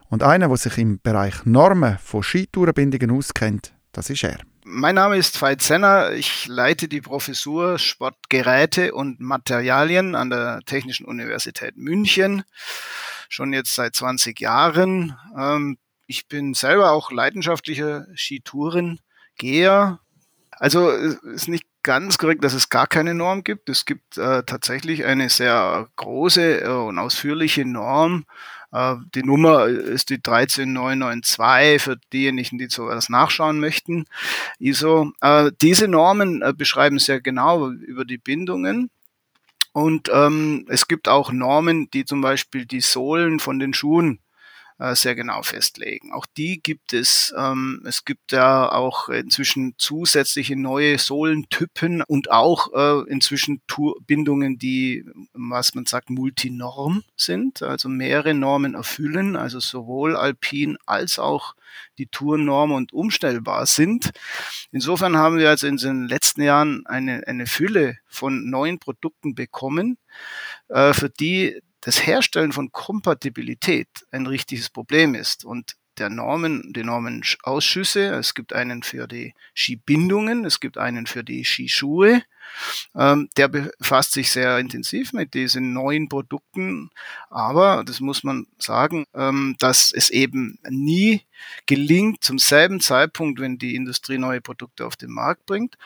Und 0.09 0.23
einer, 0.23 0.47
der 0.47 0.57
sich 0.57 0.77
im 0.77 0.99
Bereich 1.01 1.45
Normen 1.45 1.97
von 1.97 2.23
Skitourenbindungen 2.23 3.11
auskennt, 3.11 3.73
das 3.91 4.09
ist 4.09 4.23
er. 4.23 4.39
Mein 4.63 4.95
Name 4.95 5.17
ist 5.17 5.41
Veit 5.41 5.61
Zenner. 5.61 6.11
Ich 6.11 6.45
leite 6.47 6.87
die 6.87 7.01
Professur 7.01 7.79
Sportgeräte 7.79 8.93
und 8.93 9.19
Materialien 9.19 10.15
an 10.15 10.29
der 10.29 10.59
Technischen 10.65 11.05
Universität 11.05 11.77
München. 11.77 12.43
Schon 13.29 13.53
jetzt 13.53 13.75
seit 13.75 13.95
20 13.95 14.39
Jahren. 14.39 15.17
Ähm, 15.37 15.77
ich 16.05 16.27
bin 16.27 16.53
selber 16.53 16.91
auch 16.91 17.11
leidenschaftlicher 17.11 18.07
Skitourengeher. 18.15 19.99
Also 20.51 20.89
ist 20.89 21.47
nicht 21.47 21.65
ganz 21.83 22.17
korrekt, 22.17 22.43
dass 22.43 22.53
es 22.53 22.69
gar 22.69 22.87
keine 22.87 23.13
Norm 23.13 23.43
gibt. 23.43 23.69
Es 23.69 23.85
gibt 23.85 24.17
äh, 24.17 24.43
tatsächlich 24.43 25.05
eine 25.05 25.29
sehr 25.29 25.87
große 25.95 26.61
äh, 26.61 26.67
und 26.67 26.99
ausführliche 26.99 27.65
Norm. 27.65 28.25
Äh, 28.71 28.95
die 29.15 29.23
Nummer 29.23 29.67
ist 29.67 30.09
die 30.09 30.21
13992 30.21 31.81
für 31.81 31.97
diejenigen, 32.13 32.57
die 32.57 32.67
sowas 32.67 33.09
nachschauen 33.09 33.59
möchten. 33.59 34.05
ISO. 34.59 35.11
Äh, 35.21 35.51
diese 35.61 35.87
Normen 35.87 36.41
äh, 36.41 36.53
beschreiben 36.53 36.99
sehr 36.99 37.21
genau 37.21 37.69
über 37.69 38.05
die 38.05 38.17
Bindungen. 38.17 38.89
Und 39.73 40.09
ähm, 40.11 40.65
es 40.69 40.87
gibt 40.87 41.07
auch 41.07 41.31
Normen, 41.31 41.89
die 41.91 42.03
zum 42.03 42.21
Beispiel 42.21 42.65
die 42.65 42.81
Sohlen 42.81 43.39
von 43.39 43.59
den 43.59 43.73
Schuhen 43.73 44.19
äh, 44.79 44.95
sehr 44.95 45.15
genau 45.15 45.41
festlegen. 45.41 46.11
Auch 46.11 46.25
die 46.25 46.61
gibt 46.61 46.93
es. 46.93 47.33
Ähm, 47.37 47.81
es 47.85 48.05
gibt 48.05 48.31
ja 48.31 48.71
auch 48.71 49.09
inzwischen 49.09 49.73
zusätzliche 49.77 50.55
neue 50.55 50.97
Sohlentypen 50.97 52.03
und 52.03 52.31
auch 52.31 52.73
äh, 52.73 53.09
inzwischen 53.09 53.61
Bindungen, 54.05 54.59
die, 54.59 55.05
was 55.33 55.73
man 55.73 55.85
sagt, 55.85 56.09
multinorm 56.09 57.03
sind, 57.15 57.61
also 57.61 57.89
mehrere 57.89 58.33
Normen 58.33 58.75
erfüllen, 58.75 59.35
also 59.35 59.59
sowohl 59.59 60.15
alpin 60.15 60.77
als 60.85 61.19
auch 61.19 61.55
die 61.97 62.07
Tournorm 62.07 62.71
und 62.71 62.93
umstellbar 62.93 63.65
sind. 63.65 64.11
Insofern 64.71 65.17
haben 65.17 65.37
wir 65.37 65.49
also 65.49 65.67
in 65.67 65.77
den 65.77 66.07
letzten 66.07 66.41
Jahren 66.41 66.85
eine, 66.85 67.27
eine 67.27 67.47
Fülle 67.47 67.97
von 68.07 68.49
neuen 68.49 68.79
Produkten 68.79 69.35
bekommen, 69.35 69.97
äh, 70.69 70.93
für 70.93 71.09
die 71.09 71.59
das 71.81 72.05
Herstellen 72.05 72.51
von 72.51 72.71
Kompatibilität 72.71 73.87
ein 74.11 74.27
richtiges 74.27 74.69
Problem 74.69 75.15
ist 75.15 75.45
und 75.45 75.75
der 75.99 76.09
Normen, 76.09 76.73
die 76.73 76.83
Normenausschüsse. 76.83 78.13
Es 78.15 78.33
gibt 78.33 78.53
einen 78.53 78.83
für 78.83 79.07
die 79.07 79.33
Skibindungen, 79.55 80.45
es 80.45 80.59
gibt 80.59 80.77
einen 80.77 81.07
für 81.07 81.23
die 81.23 81.43
Skischuhe. 81.43 82.21
Ähm, 82.95 83.29
der 83.35 83.49
befasst 83.49 84.13
sich 84.13 84.31
sehr 84.31 84.57
intensiv 84.59 85.11
mit 85.11 85.33
diesen 85.33 85.73
neuen 85.73 86.07
Produkten. 86.07 86.89
Aber, 87.29 87.83
das 87.83 87.99
muss 87.99 88.23
man 88.23 88.47
sagen, 88.57 89.05
ähm, 89.13 89.55
dass 89.59 89.91
es 89.91 90.09
eben 90.09 90.59
nie 90.69 91.23
gelingt, 91.65 92.23
zum 92.23 92.39
selben 92.39 92.79
Zeitpunkt, 92.79 93.39
wenn 93.39 93.57
die 93.57 93.75
Industrie 93.75 94.17
neue 94.17 94.41
Produkte 94.41 94.85
auf 94.85 94.95
den 94.95 95.11
Markt 95.11 95.45
bringt, 95.45 95.77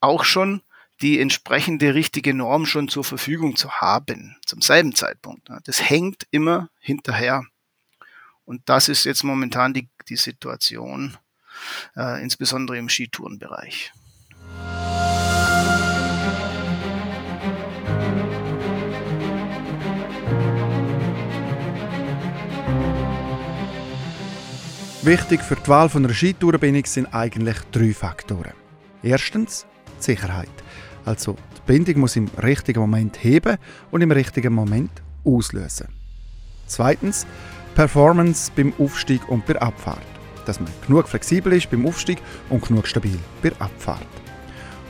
auch 0.00 0.24
schon 0.24 0.62
die 1.00 1.20
entsprechende 1.20 1.94
richtige 1.94 2.34
Norm 2.34 2.66
schon 2.66 2.88
zur 2.88 3.04
Verfügung 3.04 3.56
zu 3.56 3.70
haben, 3.70 4.36
zum 4.44 4.60
selben 4.60 4.94
Zeitpunkt. 4.94 5.48
Das 5.64 5.88
hängt 5.88 6.26
immer 6.30 6.70
hinterher. 6.80 7.44
Und 8.44 8.62
das 8.68 8.88
ist 8.88 9.04
jetzt 9.04 9.22
momentan 9.22 9.74
die, 9.74 9.88
die 10.08 10.16
Situation, 10.16 11.16
äh, 11.96 12.22
insbesondere 12.22 12.78
im 12.78 12.88
Skitourenbereich. 12.88 13.92
Wichtig 25.02 25.42
für 25.42 25.56
die 25.56 25.68
Wahl 25.68 25.90
einer 25.94 26.12
Skitourenbindung 26.12 26.84
sind 26.86 27.06
eigentlich 27.14 27.58
drei 27.70 27.94
Faktoren. 27.94 28.52
Erstens 29.02 29.64
die 29.98 30.02
Sicherheit. 30.02 30.48
Also 31.08 31.36
die 31.56 31.72
Bindung 31.72 32.00
muss 32.00 32.16
im 32.16 32.28
richtigen 32.42 32.80
Moment 32.80 33.24
heben 33.24 33.56
und 33.90 34.02
im 34.02 34.10
richtigen 34.10 34.52
Moment 34.52 34.90
auslösen. 35.24 35.88
Zweitens 36.66 37.26
Performance 37.74 38.52
beim 38.54 38.74
Aufstieg 38.78 39.26
und 39.30 39.46
bei 39.46 39.58
Abfahrt. 39.58 40.02
Dass 40.44 40.60
man 40.60 40.68
genug 40.86 41.08
flexibel 41.08 41.54
ist 41.54 41.70
beim 41.70 41.86
Aufstieg 41.86 42.18
und 42.50 42.62
genug 42.62 42.86
stabil 42.86 43.18
bei 43.40 43.52
Abfahrt. 43.58 44.06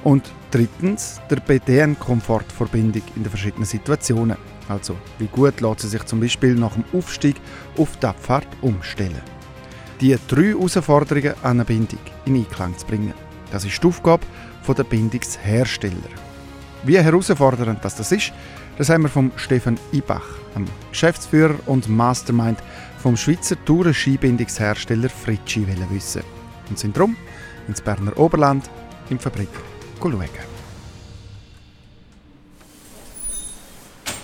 Und 0.02 0.28
drittens 0.50 1.20
der 1.30 1.36
BDN-Komfort 1.36 2.50
Verbindung 2.50 3.02
in 3.14 3.22
den 3.22 3.30
verschiedenen 3.30 3.64
Situationen. 3.64 4.38
Also 4.68 4.96
wie 5.20 5.26
gut 5.26 5.60
lässt 5.60 5.80
sie 5.80 5.88
sich 5.88 6.04
zum 6.04 6.18
Beispiel 6.18 6.56
nach 6.56 6.74
dem 6.74 6.84
Aufstieg 6.98 7.36
auf 7.76 7.96
die 7.96 8.06
Abfahrt 8.06 8.48
umstellen. 8.60 9.22
Die 10.00 10.16
drei 10.26 10.48
Herausforderungen 10.48 11.34
an 11.44 11.50
eine 11.58 11.64
Bindung 11.64 12.00
in 12.24 12.34
Einklang 12.34 12.76
zu 12.76 12.86
bringen. 12.86 13.14
Das 13.50 13.64
ist 13.64 13.82
die 13.82 13.86
Aufgabe 13.86 14.24
der 14.76 14.84
Bindungshersteller. 14.84 15.94
Wie 16.84 16.98
herausfordernd 16.98 17.82
das, 17.82 17.96
das 17.96 18.12
ist, 18.12 18.32
das 18.76 18.90
haben 18.90 19.02
wir 19.02 19.08
vom 19.08 19.32
Stefan 19.36 19.78
Ibach, 19.92 20.26
dem 20.54 20.66
Geschäftsführer 20.90 21.54
und 21.66 21.88
Mastermind 21.88 22.58
vom 23.02 23.16
Schweizer 23.16 23.56
Touren-Skibindungshersteller 23.64 25.08
Fritschi 25.08 25.66
wissen 25.90 26.22
und 26.68 26.78
sind 26.78 26.96
darum 26.96 27.16
ins 27.66 27.80
Berner 27.80 28.16
Oberland 28.18 28.68
die 29.10 29.16
Fabrik 29.16 29.48
schauen. 30.00 30.57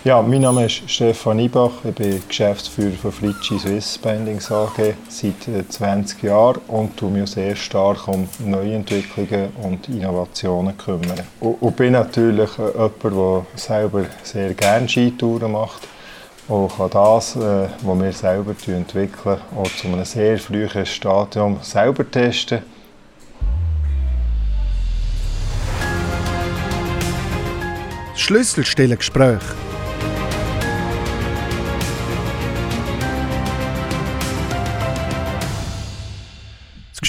Ja, 0.04 0.20
mein 0.20 0.42
Name 0.42 0.66
ist 0.66 0.82
Stefan 0.86 1.38
Ibach, 1.38 1.82
ich 1.82 1.94
bin 1.94 2.22
Geschäftsführer 2.28 2.92
von 2.92 3.10
Fritschi 3.10 3.58
Swiss 3.58 3.96
Bindings 3.96 4.52
AG 4.52 4.92
seit 5.08 5.72
20 5.72 6.22
äh, 6.22 6.26
Jahren 6.26 6.60
und 6.68 6.94
tue 6.94 7.10
mich 7.10 7.30
sehr 7.30 7.56
stark 7.56 8.06
um 8.06 8.28
Neuentwicklungen 8.40 9.48
und 9.62 9.88
Innovationen 9.88 10.76
kümmern. 10.76 11.22
Und, 11.40 11.74
bin 11.76 11.94
natürlich 11.94 12.50
äh, 12.58 12.90
jemand, 13.02 13.02
der 13.02 13.46
selber 13.54 14.04
sehr 14.22 14.52
gerne 14.52 14.86
Skitouren 14.86 15.52
macht 15.52 15.88
und 16.48 16.76
kann 16.76 16.90
das, 16.90 17.36
äh, 17.36 17.68
was 17.80 17.98
wir 17.98 18.12
selber 18.12 18.54
entwickeln, 18.66 19.40
auch 19.56 19.70
zu 19.74 19.86
einem 19.86 20.04
sehr 20.04 20.38
frühen 20.38 20.84
Stadium 20.84 21.60
selber 21.62 22.10
testen. 22.10 22.58
Schlüsselstellengespräch 28.14 29.40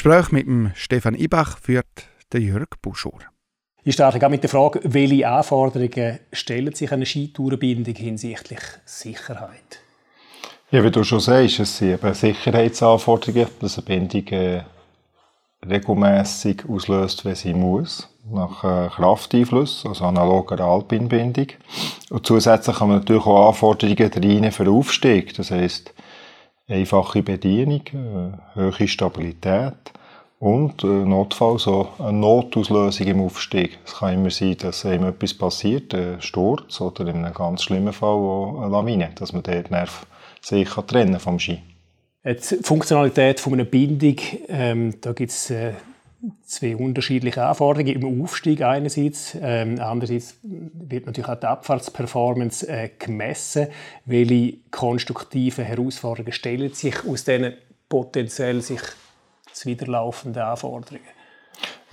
Gespräch 0.05 0.31
mit 0.31 0.45
dem 0.45 0.71
Stefan 0.75 1.15
Ibach 1.15 1.57
führt 1.57 1.87
der 2.31 2.39
Jörg 2.39 2.67
Buschor. 2.79 3.21
Ich 3.83 3.95
starte 3.95 4.29
mit 4.29 4.43
der 4.43 4.51
Frage, 4.51 4.79
welche 4.83 5.27
Anforderungen 5.27 6.19
stellen 6.31 6.75
sich 6.75 6.91
eine 6.91 7.07
Skitourenbindung 7.07 7.95
hinsichtlich 7.95 8.59
Sicherheit? 8.85 9.79
Ja, 10.69 10.83
wie 10.83 10.91
du 10.91 11.03
schon 11.03 11.21
sagst, 11.21 11.59
es 11.59 11.79
sind 11.79 11.93
eben 11.93 12.13
Sicherheitsanforderungen, 12.13 13.47
dass 13.59 13.79
eine 13.79 13.85
Bindung 13.87 14.27
äh, 14.27 14.61
regelmäßig 15.67 16.69
auslöst, 16.69 17.25
wenn 17.25 17.33
sie 17.33 17.55
muss, 17.55 18.07
nach 18.31 18.63
äh, 18.63 18.89
Krafteinfluss, 18.89 19.87
also 19.87 20.05
analoger 20.05 20.59
Alpinbindung. 20.59 21.47
Und 22.11 22.27
zusätzlich 22.27 22.79
haben 22.79 22.89
wir 22.91 22.97
natürlich 22.97 23.25
auch 23.25 23.47
Anforderungen 23.47 24.11
rein 24.13 24.51
für 24.51 24.69
Aufstieg, 24.69 25.33
das 25.33 25.49
heisst, 25.49 25.94
einfache 26.67 27.23
Bedienung, 27.23 27.81
äh, 28.55 28.59
hohe 28.59 28.87
Stabilität 28.87 29.73
und 30.39 30.83
äh, 30.83 30.87
notfalls 30.87 31.67
auch 31.67 31.99
eine 31.99 32.17
Notauslösung 32.17 33.07
im 33.07 33.21
Aufstieg. 33.21 33.79
Es 33.85 33.95
kann 33.95 34.15
immer 34.15 34.29
sein, 34.29 34.57
dass 34.57 34.85
einem 34.85 35.09
etwas 35.09 35.33
passiert, 35.33 35.93
ein 35.93 36.21
Sturz 36.21 36.81
oder 36.81 37.07
in 37.07 37.23
einem 37.23 37.33
ganz 37.33 37.63
schlimmen 37.63 37.93
Fall 37.93 38.17
eine 38.57 38.71
Lawine, 38.71 39.11
dass 39.15 39.33
man 39.33 39.43
den 39.43 39.65
Nerv 39.69 40.05
sich 40.41 40.69
trennen 40.69 41.19
vom 41.19 41.39
Ski. 41.39 41.61
Die 42.25 42.63
Funktionalität 42.63 43.39
von 43.39 43.53
einer 43.53 43.65
Bindung, 43.65 44.15
ähm, 44.47 44.95
da 44.99 45.13
gibt 45.13 45.31
es 45.31 45.51
äh, 45.51 45.73
zwei 46.43 46.75
unterschiedliche 46.75 47.43
Anforderungen 47.43 48.01
im 48.01 48.23
Aufstieg 48.23 48.61
einerseits. 48.61 49.37
Ähm, 49.41 49.79
andererseits 49.79 50.37
wird 50.41 51.05
natürlich 51.05 51.29
auch 51.29 51.39
die 51.39 51.47
Abfahrtsperformance 51.47 52.67
äh, 52.67 52.89
gemessen. 52.97 53.67
Welche 54.05 54.57
konstruktiven 54.71 55.65
Herausforderungen 55.65 56.33
stellen 56.33 56.73
sich 56.73 57.05
aus 57.05 57.23
diesen 57.23 57.53
potenziell 57.89 58.61
sich 58.61 58.81
zuwiderlaufenden 59.51 60.41
Anforderungen? 60.41 61.01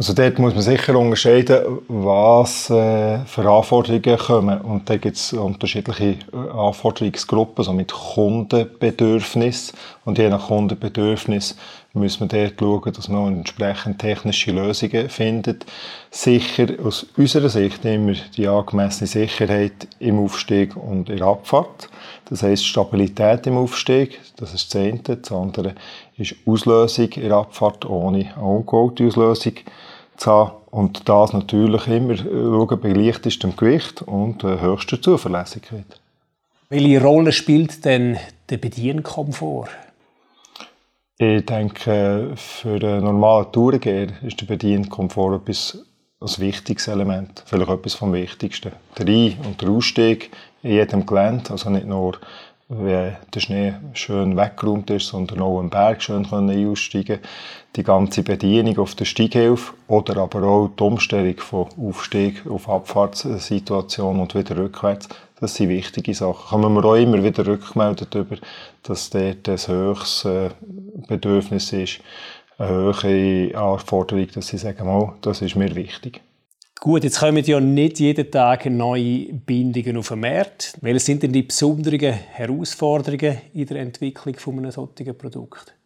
Also 0.03 0.15
dort 0.15 0.41
muss 0.41 0.53
man 0.53 0.65
sicher 0.65 0.99
unterscheiden, 0.99 1.79
was 1.87 2.69
äh, 2.71 3.25
für 3.25 3.49
Anforderungen 3.49 4.19
kommen. 4.19 4.61
Und 4.61 4.91
da 4.91 4.97
gibt 4.97 5.17
es 5.17 5.33
unterschiedliche 5.33 6.17
äh, 6.33 6.37
Anforderungsgruppen, 6.53 7.65
so 7.65 7.73
mit 7.73 7.93
Kundenbedürfnis. 7.93 9.73
Und 10.05 10.19
je 10.19 10.29
nach 10.29 10.49
Kundenbedürfnis 10.49 11.57
muss 11.93 12.19
man 12.19 12.31
dort 12.31 12.55
schauen, 12.59 12.93
dass 12.93 13.09
man 13.09 13.33
entsprechend 13.33 14.01
technische 14.01 14.51
Lösungen 14.51 15.09
findet. 15.09 15.67
Sicher 16.11 16.67
aus 16.85 17.07
unserer 17.17 17.49
Sicht 17.49 17.85
immer 17.85 18.15
die 18.37 18.49
angemessene 18.49 19.07
Sicherheit 19.07 19.87
im 20.01 20.19
Aufstieg 20.19 20.75
und 20.75 21.11
in 21.11 21.19
der 21.19 21.29
Abfahrt. 21.29 21.89
Das 22.29 22.43
heisst 22.43 22.67
Stabilität 22.67 23.47
im 23.47 23.57
Aufstieg, 23.57 24.19
das 24.37 24.53
ist 24.53 24.75
das 24.75 24.83
eine. 24.83 24.99
Das 24.99 25.31
andere 25.31 25.77
ist 26.17 26.35
Auslösung 26.45 27.11
in 27.11 27.29
der 27.29 27.37
Abfahrt 27.37 27.85
ohne 27.85 28.37
Alkoholauslösung 28.37 29.55
zu 30.17 30.31
haben. 30.31 30.53
Und 30.71 31.09
das 31.09 31.33
natürlich 31.33 31.87
immer 31.89 32.17
schauen 32.17 32.81
bei 32.81 32.93
leichtstem 32.93 33.57
Gewicht 33.57 34.03
und 34.03 34.43
äh, 34.45 34.61
höchster 34.61 35.01
Zuverlässigkeit. 35.01 36.01
Welche 36.71 37.03
Rolle 37.03 37.33
spielt 37.33 37.85
denn 37.85 38.17
der 38.49 38.57
Bedienkomfort? 38.57 39.69
Ich 41.19 41.45
denke, 41.45 42.33
für 42.37 42.77
einen 42.77 43.05
normalen 43.05 43.53
Tourengeher 43.53 44.09
ist 44.23 44.41
der 44.41 44.47
Bedienkomfort 44.47 45.43
etwas 45.43 45.79
ein 46.23 46.39
wichtiges 46.39 46.89
Element, 46.89 47.43
vielleicht 47.47 47.71
etwas 47.71 47.95
vom 47.95 48.13
Wichtigsten. 48.13 48.73
Der 48.97 49.07
Ein- 49.07 49.37
und 49.45 49.61
der 49.61 49.69
Ausstieg 49.69 50.31
in 50.63 50.73
jedem 50.73 51.05
Gelände, 51.05 51.51
also 51.51 51.69
nicht 51.69 51.87
nur 51.87 52.19
wenn 52.75 53.17
der 53.35 53.41
Schnee 53.41 53.75
schön 53.93 54.37
weggeräumt 54.37 54.91
ist, 54.91 55.09
sondern 55.09 55.41
auch 55.41 55.61
am 55.61 55.71
Berg 55.71 56.03
schön 56.03 56.29
können 56.29 56.71
aussteigen 56.71 57.19
Die 57.77 57.83
ganze 57.83 58.23
Bedienung 58.23 58.79
auf 58.79 58.95
der 58.95 59.05
Steighilfe 59.05 59.75
oder 59.89 60.17
aber 60.19 60.43
auch 60.43 60.71
die 60.79 60.83
Umstellung 60.83 61.37
von 61.39 61.69
Aufstieg 61.79 62.47
auf 62.49 62.69
Abfahrtssituation 62.69 64.21
und 64.21 64.35
wieder 64.35 64.57
rückwärts, 64.57 65.09
das 65.41 65.55
sind 65.55 65.69
wichtige 65.69 66.15
Sachen. 66.15 66.49
Kommen 66.49 66.75
wir 66.75 66.85
auch 66.85 66.95
immer 66.95 67.23
wieder 67.23 67.47
rückmelden 67.47 68.07
darüber, 68.11 68.37
dass 68.83 69.11
dort 69.11 69.49
ein 69.49 69.59
höchstes 69.59 70.25
äh, 70.25 70.51
Bedürfnis 71.09 71.73
ist, 71.73 72.01
eine 72.59 72.95
hohe 72.95 73.57
Anforderung, 73.57 74.29
dass 74.35 74.49
sie 74.49 74.59
sagen, 74.59 74.89
oh, 74.89 75.15
das 75.21 75.43
ist 75.43 75.57
mir 75.57 75.75
wichtig. 75.75 76.21
Gut, 76.85 77.05
jetzt 77.05 77.21
kommen 77.21 77.45
ja 77.45 77.61
nicht 77.61 78.01
jeden 78.01 78.29
Tag 78.29 78.67
neue 78.67 79.33
Bindungen 79.33 79.99
auf 79.99 80.09
den 80.09 80.19
Markt. 80.19 80.77
Welche 80.81 80.99
sind 80.99 81.23
denn 81.23 81.33
die 81.33 81.45
besonderen 81.45 82.13
Herausforderungen 82.13 83.39
in 83.55 83.67
der 83.67 83.77
Entwicklung 83.77 84.35
von 84.35 84.59
einem 84.59 84.73
solchen 84.73 85.17
Produkt? 85.17 85.77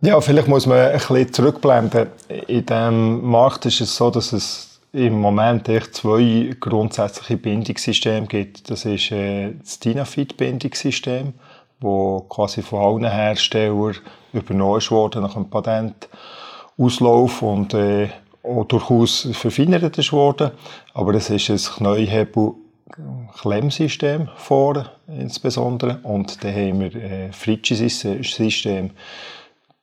Ja, 0.00 0.20
vielleicht 0.20 0.48
muss 0.48 0.66
man 0.66 0.78
ein 0.78 0.94
bisschen 0.94 1.32
zurückblenden. 1.32 2.08
In 2.48 2.66
diesem 2.66 3.24
Markt 3.24 3.64
ist 3.66 3.80
es 3.80 3.94
so, 3.94 4.10
dass 4.10 4.32
es 4.32 4.80
im 4.92 5.20
Moment 5.20 5.68
echt 5.68 5.94
zwei 5.94 6.56
grundsätzliche 6.58 7.36
Bindungssysteme 7.36 8.26
gibt. 8.26 8.68
Das 8.68 8.84
ist 8.84 9.12
äh, 9.12 9.52
das 9.52 9.78
Dynafit-Bindungssystem, 9.78 11.32
das 11.80 12.22
quasi 12.28 12.60
von 12.60 12.80
allen 12.80 13.08
Herstellern 13.08 13.94
übernommen 14.32 14.82
wurde 14.90 15.20
nach 15.20 15.34
dem 15.34 15.48
Patentauslauf 15.48 17.40
und 17.40 17.72
äh, 17.74 18.08
auch 18.44 18.64
durchaus 18.64 19.28
verfeinert 19.32 19.98
ist 19.98 20.12
worden. 20.12 20.52
Aber 20.92 21.14
es 21.14 21.30
ist 21.30 21.50
ein 21.50 21.58
Kneuhebel-Klemmsystem 21.58 24.28
vor, 24.36 24.90
insbesondere. 25.08 25.98
Und 26.02 26.44
dann 26.44 26.54
haben 26.54 26.80
wir 26.80 26.94
ein 26.94 27.32
Fritschi-System. 27.32 28.90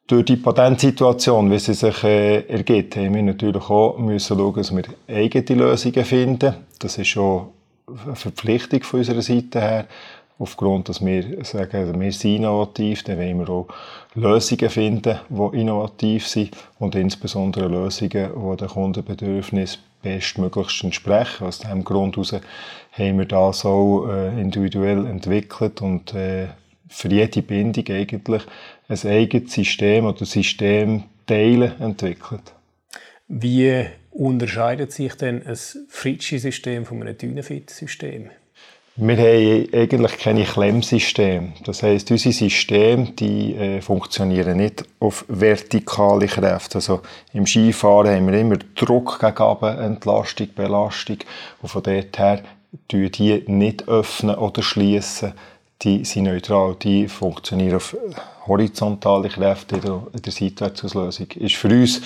Durch 0.08 0.26
die 0.26 0.36
Patentsituation, 0.36 1.52
wie 1.52 1.60
sie 1.60 1.74
sich 1.74 2.04
äh, 2.04 2.42
ergibt, 2.48 2.98
haben 2.98 3.16
wir 3.16 3.24
natürlich 3.24 3.70
auch 3.70 3.98
müssen 3.98 4.38
schauen, 4.38 4.56
dass 4.56 4.76
wir 4.76 4.84
eigene 5.08 5.60
Lösungen 5.60 6.04
finden. 6.04 6.54
Das 6.80 6.98
ist 6.98 7.08
schon 7.08 7.48
eine 8.06 8.16
Verpflichtung 8.16 8.84
von 8.84 9.00
unserer 9.00 9.22
Seite 9.22 9.62
her 9.62 9.86
aufgrund, 10.42 10.90
dass 10.90 11.06
wir 11.06 11.46
sagen, 11.46 12.00
wir 12.00 12.12
sind 12.12 12.38
innovativ, 12.38 13.04
dann 13.04 13.18
wollen 13.18 13.40
wir 13.40 13.50
auch 13.50 13.68
Lösungen 14.16 14.70
finden, 14.70 15.20
die 15.30 15.58
innovativ 15.60 16.28
sind 16.28 16.58
und 16.80 16.96
insbesondere 16.96 17.68
Lösungen, 17.68 18.10
die 18.34 18.58
den 18.58 18.68
Kundenbedürfnissen 18.68 19.82
bestmöglichst 20.02 20.84
entsprechen. 20.84 21.46
Aus 21.46 21.60
diesem 21.60 21.84
Grund 21.84 22.16
heraus 22.16 22.34
haben 22.92 23.20
wir 23.20 23.26
das 23.26 23.66
auch 23.66 24.08
äh, 24.08 24.42
individuell 24.42 25.06
entwickelt 25.06 25.82
und 25.82 26.14
äh, 26.14 26.48
für 26.90 27.10
jede 27.10 27.42
Bindung 27.42 27.86
eigentlich 27.88 28.44
ein 28.90 29.08
eigenes 29.08 29.54
System 29.54 30.06
oder 30.06 30.26
Systemteile 30.26 31.76
entwickelt. 31.80 32.54
Wie 33.28 33.86
unterscheidet 34.10 34.92
sich 34.92 35.14
denn 35.16 35.46
ein 35.46 35.58
Fritschi-System 35.88 36.86
von 36.86 37.02
einem 37.02 37.18
Dynafit-System? 37.18 38.32
Wir 38.98 39.16
haben 39.16 39.68
eigentlich 39.74 40.18
keine 40.18 40.44
Klemmsysteme. 40.44 41.54
Das 41.64 41.82
heisst, 41.82 42.12
unsere 42.12 42.34
Systeme 42.34 43.06
die, 43.14 43.56
äh, 43.56 43.82
funktionieren 43.82 44.58
nicht 44.58 44.84
auf 45.00 45.24
vertikale 45.30 46.28
Kräfte. 46.28 46.80
Also 46.80 47.00
im 47.32 47.48
Skifahren 47.48 48.14
haben 48.14 48.28
wir 48.30 48.38
immer 48.38 48.58
Druck 48.76 49.18
gegen 49.22 49.64
Entlastung, 49.64 50.50
Belastung. 50.54 51.20
Und 51.62 51.70
von 51.70 51.84
dort 51.84 52.20
her 52.20 52.44
tun 52.90 53.10
die 53.12 53.44
nicht 53.48 53.88
öffnen 53.88 54.36
oder 54.36 54.62
schließen. 54.62 55.32
Die 55.84 56.04
sind 56.04 56.26
neutral. 56.26 56.76
Die 56.76 57.08
funktionieren 57.08 57.78
auf 57.78 57.96
horizontale 58.46 59.30
Kräfte 59.30 59.78
in 59.78 60.22
der 60.22 60.34
Seitwärtsauslösung. 60.34 61.28
Ist 61.36 61.56
für 61.56 61.70
uns 61.70 62.02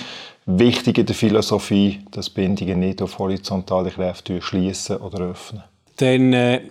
wichtig 0.46 0.98
in 0.98 1.06
der 1.06 1.16
Philosophie, 1.16 2.00
dass 2.12 2.30
Bindungen 2.30 2.78
nicht 2.78 3.02
auf 3.02 3.18
horizontale 3.18 3.90
Kräfte 3.90 4.40
schließen 4.40 4.98
oder 4.98 5.30
öffnen 5.30 5.64
dann 5.96 6.32
äh, 6.32 6.62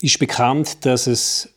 ist 0.00 0.18
bekannt, 0.18 0.84
dass 0.84 1.06
es 1.06 1.52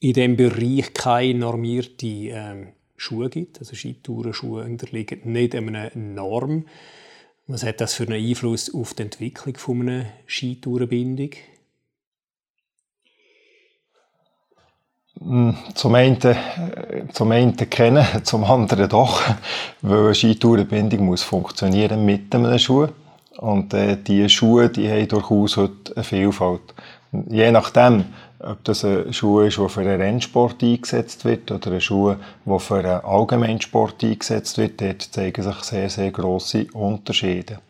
in 0.00 0.14
diesem 0.14 0.36
Bereich 0.36 0.94
keine 0.94 1.38
normierte 1.38 2.06
äh, 2.06 2.66
Schuhe 2.96 3.28
gibt. 3.30 3.58
Also 3.58 3.74
Skitourenschuhe 3.74 4.64
unterliegen 4.64 5.32
nicht 5.32 5.54
einer 5.54 5.90
Norm. 5.94 6.66
Was 7.46 7.64
hat 7.64 7.80
das 7.80 7.94
für 7.94 8.04
einen 8.04 8.24
Einfluss 8.24 8.72
auf 8.72 8.94
die 8.94 9.02
Entwicklung 9.02 9.82
einer 9.82 10.06
Skitourenbindung? 10.26 11.30
Hm, 15.18 15.54
zum 15.74 15.94
einen, 15.96 16.20
äh, 16.22 17.04
zum 17.12 17.30
einen 17.32 17.56
kennen, 17.56 18.06
zum 18.24 18.44
anderen 18.44 18.88
doch, 18.88 19.22
weil 19.82 20.04
eine 20.06 20.14
Skitourenbindung 20.14 21.04
muss 21.04 21.22
funktionieren 21.22 22.04
mit 22.06 22.34
einem 22.34 22.58
Schuh. 22.58 22.88
Und 23.40 23.72
äh, 23.72 23.96
die 23.96 24.28
Schuhe, 24.28 24.68
die 24.68 24.90
haben 24.90 25.08
durchaus 25.08 25.56
heute 25.56 25.96
eine 25.96 26.04
Vielfalt. 26.04 26.74
Je 27.30 27.50
nachdem, 27.50 28.04
ob 28.38 28.62
das 28.64 28.84
ein 28.84 29.14
Schuh 29.14 29.40
ist, 29.40 29.56
der 29.56 29.70
für 29.70 29.80
einen 29.80 30.00
Rennsport 30.00 30.62
eingesetzt 30.62 31.24
wird 31.24 31.50
oder 31.50 31.72
ein 31.72 31.80
Schuh, 31.80 32.16
der 32.44 32.58
für 32.58 32.76
einen 32.76 33.00
Allgemeinsport 33.02 34.04
eingesetzt 34.04 34.58
wird, 34.58 34.82
dort 34.82 35.02
zeigen 35.02 35.42
sich 35.42 35.56
sehr, 35.62 35.88
sehr 35.88 36.10
grosse 36.10 36.66
Unterschiede. 36.74 37.60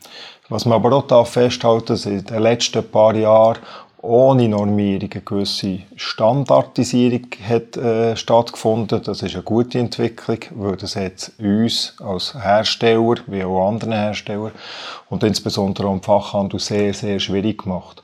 Was 0.49 0.65
man 0.65 0.75
aber 0.75 0.93
auch 0.93 1.27
festhalten 1.29 1.95
darf, 1.95 2.07
in 2.07 2.25
den 2.25 2.43
letzten 2.43 2.91
paar 2.91 3.15
Jahren 3.15 3.59
ohne 4.03 4.49
Normierung 4.49 5.11
eine 5.13 5.21
gewisse 5.23 5.81
Standardisierung 5.95 7.27
hat 7.47 7.77
äh, 7.77 8.17
stattgefunden. 8.17 9.03
Das 9.03 9.23
ist 9.23 9.35
eine 9.35 9.43
gute 9.43 9.79
Entwicklung, 9.79 10.39
weil 10.53 10.77
das 10.77 10.97
hat 10.97 11.33
uns 11.39 11.95
als 12.01 12.35
Hersteller, 12.35 13.17
wie 13.27 13.45
auch 13.45 13.69
anderen 13.69 13.93
Hersteller 13.93 14.53
und 15.11 15.23
insbesondere 15.23 15.89
auch 15.89 15.93
im 15.93 16.03
Fachhandel 16.03 16.61
sehr, 16.61 16.95
sehr 16.95 17.21
schwierig 17.21 17.63
gemacht. 17.63 18.01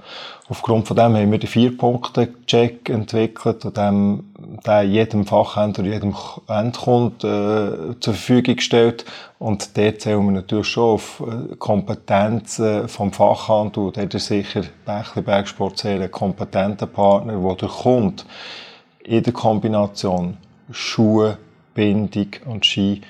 Aufgrund 0.48 0.86
von 0.86 0.96
dem 0.96 1.16
haben 1.16 1.32
wir 1.32 1.38
den 1.38 1.48
Vier-Punkte-Check 1.48 2.88
entwickelt, 2.88 3.66
an 3.66 3.74
dem 3.74 4.24
jedem 4.88 5.26
Fachhändler, 5.26 5.84
jedem 5.84 6.14
Endkunden 6.46 7.90
äh, 7.90 8.00
zur 8.00 8.14
Verfügung 8.14 8.54
gestellt. 8.54 9.04
Und 9.40 9.76
dort 9.76 10.00
zählen 10.00 10.24
wir 10.24 10.30
natürlich 10.30 10.68
schon 10.68 10.94
auf 10.94 11.20
äh, 11.26 11.56
Kompetenzen 11.56 12.88
vom 12.88 13.12
Fachhandel. 13.12 13.90
Dort 13.90 14.14
ist 14.14 14.26
sicher 14.26 14.62
Bächli 14.84 15.22
Bergsport 15.22 15.78
sehr 15.78 16.00
ein 16.00 16.10
kompetenter 16.12 16.86
Partner, 16.86 17.40
der 17.40 17.54
der 17.56 17.68
Kunde 17.68 18.22
in 19.02 19.22
der 19.24 19.32
Kombination 19.32 20.36
Schuhe, 20.70 21.38
Bindung 21.74 22.28
und 22.44 22.64
Ski 22.64 23.00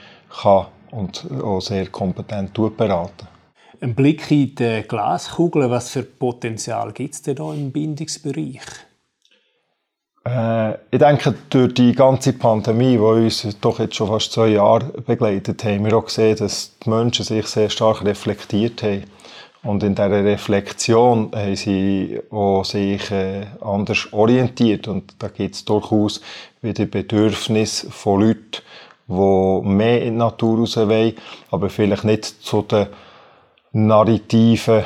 kann 0.43 0.67
und 0.91 1.27
auch 1.43 1.61
sehr 1.61 1.87
kompetent 1.89 2.55
beraten. 2.77 3.36
Ein 3.81 3.95
Blick 3.95 4.31
in 4.31 4.55
die 4.55 4.85
Glaskugel, 4.87 5.69
was 5.71 5.91
für 5.91 6.03
Potenzial 6.03 6.93
gibt 6.93 7.15
es 7.15 7.23
denn 7.23 7.37
da 7.37 7.53
im 7.53 7.73
Bindungsbereich? 7.73 8.63
Äh, 10.25 10.75
ich 10.91 10.99
denke, 10.99 11.35
durch 11.51 11.75
die 11.75 11.93
ganze 11.93 12.33
Pandemie, 12.33 12.93
die 12.93 12.99
uns 12.99 13.47
doch 13.61 13.79
jetzt 13.79 13.97
schon 13.97 14.09
fast 14.09 14.33
zwei 14.33 14.49
Jahre 14.49 14.87
begleitet, 15.03 15.65
haben 15.65 15.85
wir 15.85 15.97
auch 15.97 16.07
gesehen, 16.07 16.37
dass 16.37 16.73
die 16.85 16.91
Menschen 16.91 17.25
sich 17.25 17.47
sehr 17.47 17.71
stark 17.71 18.05
reflektiert 18.05 18.83
haben. 18.83 19.05
Und 19.63 19.83
in 19.83 19.95
dieser 19.95 20.25
Reflexion 20.25 21.31
haben 21.35 21.57
sie 21.57 22.21
auch 22.31 22.65
sich 22.65 23.11
äh, 23.11 23.47
anders 23.61 24.09
orientiert. 24.13 24.89
Und 24.89 25.15
da 25.19 25.29
gibt 25.29 25.55
es 25.55 25.65
durchaus 25.65 26.21
wieder 26.63 26.87
Bedürfnisse 26.87 27.91
von 27.91 28.21
Leuten, 28.21 28.63
die 29.09 29.69
mehr 29.69 30.03
in 30.03 30.15
die 30.15 30.19
Natur 30.19 30.59
raus 30.61 30.77
wollen, 30.77 31.15
aber 31.51 31.69
vielleicht 31.69 32.05
nicht 32.05 32.25
zu 32.25 32.63
den 32.63 32.87
narrativen 33.77 34.85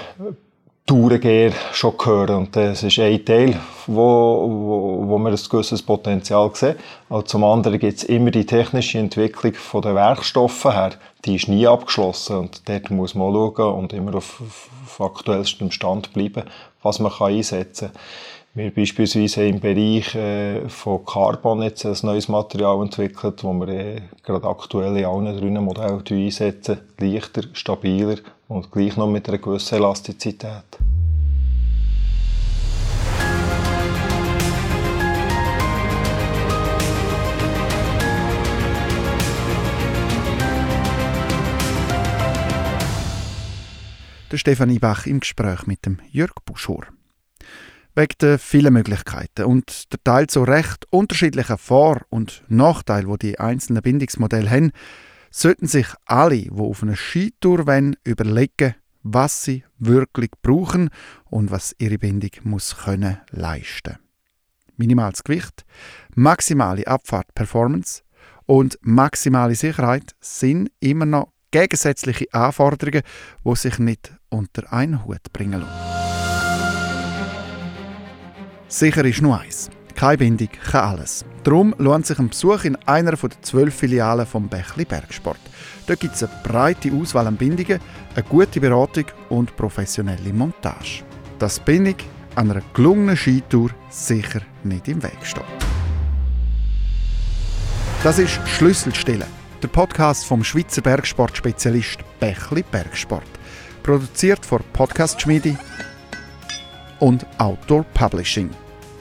Tourengeher 0.84 1.52
schon 1.72 1.96
gehören. 1.96 2.36
Und 2.36 2.56
das 2.56 2.82
ist 2.82 2.98
ein 2.98 3.24
Teil, 3.24 3.56
wo, 3.86 4.02
wo, 4.02 5.08
wo 5.08 5.18
wir 5.18 5.30
ein 5.30 5.36
gewisses 5.36 5.80
Potenzial 5.80 6.50
sehen. 6.54 6.74
Und 7.08 7.28
zum 7.28 7.44
anderen 7.44 7.78
gibt 7.78 7.98
es 7.98 8.02
immer 8.02 8.32
die 8.32 8.44
technische 8.44 8.98
Entwicklung 8.98 9.54
von 9.54 9.82
den 9.82 9.94
Werkstoffen 9.94 10.72
her. 10.72 10.90
Die 11.24 11.36
ist 11.36 11.46
nie 11.46 11.68
abgeschlossen. 11.68 12.38
Und 12.38 12.68
dort 12.68 12.90
muss 12.90 13.14
man 13.14 13.32
schauen 13.32 13.74
und 13.74 13.92
immer 13.92 14.16
auf, 14.16 14.42
auf 14.84 15.00
aktuellstem 15.00 15.70
Stand 15.70 16.12
bleiben, 16.12 16.42
was 16.82 16.98
man 16.98 17.12
kann 17.12 17.28
einsetzen 17.32 17.92
kann. 17.92 18.02
Wir 18.54 18.74
beispielsweise 18.74 19.46
im 19.46 19.60
Bereich 19.60 20.12
äh, 20.16 20.68
von 20.68 21.04
Carbon 21.04 21.62
jetzt 21.62 21.86
ein 21.86 21.96
neues 22.02 22.28
Material 22.28 22.82
entwickelt, 22.82 23.44
das 23.44 23.44
wir 23.44 23.68
äh, 23.68 24.00
gerade 24.24 24.48
aktuell 24.48 24.96
in 24.96 25.04
allen 25.04 25.38
drei 25.38 25.60
Modellen 25.60 26.02
einsetzen. 26.10 26.80
Leichter, 26.98 27.42
stabiler 27.52 28.16
und 28.50 28.72
gleich 28.72 28.96
noch 28.96 29.08
mit 29.08 29.28
einer 29.28 29.38
gewissen 29.38 29.76
Elastizität. 29.76 30.64
Der 44.32 44.36
Stefanie 44.36 44.78
Bach 44.78 45.06
im 45.06 45.20
Gespräch 45.20 45.66
mit 45.66 45.86
dem 45.86 45.98
Jörg 46.10 46.34
Buschor 46.44 46.86
wegen 47.96 48.14
der 48.20 48.38
vielen 48.38 48.72
Möglichkeiten 48.72 49.44
und 49.44 49.92
der 49.92 50.02
teils 50.04 50.34
so 50.34 50.44
recht 50.44 50.86
unterschiedlichen 50.90 51.58
Vor- 51.58 52.02
und 52.08 52.44
Nachteile, 52.48 53.08
wo 53.08 53.16
die, 53.16 53.32
die 53.32 53.40
einzelnen 53.40 53.82
Bindungsmodelle 53.82 54.48
haben, 54.48 54.72
sollten 55.30 55.66
sich 55.66 55.86
alle, 56.06 56.42
die 56.42 56.50
auf 56.50 56.82
eine 56.82 56.96
Skitour 56.96 57.66
wollen, 57.66 57.96
überlegen, 58.04 58.74
was 59.02 59.44
sie 59.44 59.64
wirklich 59.78 60.30
brauchen 60.42 60.90
und 61.24 61.50
was 61.50 61.74
ihre 61.78 61.98
Bindung 61.98 62.30
muss 62.42 62.76
können 62.76 63.18
leisten. 63.30 63.96
Minimales 64.76 65.24
Gewicht, 65.24 65.64
maximale 66.14 66.86
Abfahrt-Performance 66.86 68.02
und 68.46 68.78
maximale 68.82 69.54
Sicherheit 69.54 70.14
sind 70.20 70.70
immer 70.80 71.06
noch 71.06 71.32
gegensätzliche 71.50 72.26
Anforderungen, 72.32 73.02
die 73.44 73.56
sich 73.56 73.78
nicht 73.78 74.12
unter 74.28 74.72
einen 74.72 75.04
Hut 75.04 75.32
bringen 75.32 75.60
lassen. 75.60 76.00
Sicher 78.68 79.04
ist 79.04 79.20
nur 79.20 79.40
eins. 79.40 79.70
Keine 79.94 80.18
Bindung 80.18 80.48
kann 80.70 80.90
alles. 80.90 81.24
Darum 81.44 81.74
lohnt 81.78 82.06
sich 82.06 82.18
ein 82.18 82.28
Besuch 82.28 82.64
in 82.64 82.76
einer 82.86 83.12
der 83.12 83.42
zwölf 83.42 83.74
Filialen 83.74 84.26
vom 84.26 84.48
Bächli 84.48 84.84
Bergsport. 84.84 85.40
Dort 85.86 86.00
gibt 86.00 86.14
es 86.14 86.22
eine 86.22 86.32
breite 86.42 86.92
Auswahl 86.92 87.26
an 87.26 87.36
Bindungen, 87.36 87.80
eine 88.14 88.24
gute 88.24 88.60
Beratung 88.60 89.06
und 89.28 89.56
professionelle 89.56 90.32
Montage. 90.32 91.02
Dass 91.38 91.60
Bindung 91.60 91.96
an 92.34 92.50
einer 92.50 92.62
gelungenen 92.74 93.16
Skitour 93.16 93.70
sicher 93.88 94.40
nicht 94.64 94.88
im 94.88 95.02
Weg 95.02 95.18
steht. 95.22 95.44
Das 98.02 98.18
ist 98.18 98.40
Schlüsselstelle, 98.48 99.26
der 99.62 99.68
Podcast 99.68 100.24
vom 100.24 100.42
Schweizer 100.42 100.80
Bergsportspezialist 100.80 101.98
Bächli 102.18 102.62
Bergsport. 102.62 103.28
Produziert 103.82 104.46
von 104.46 104.62
Podcast 104.72 105.20
Schmiede 105.20 105.58
und 106.98 107.26
Outdoor 107.38 107.84
Publishing. 107.94 108.50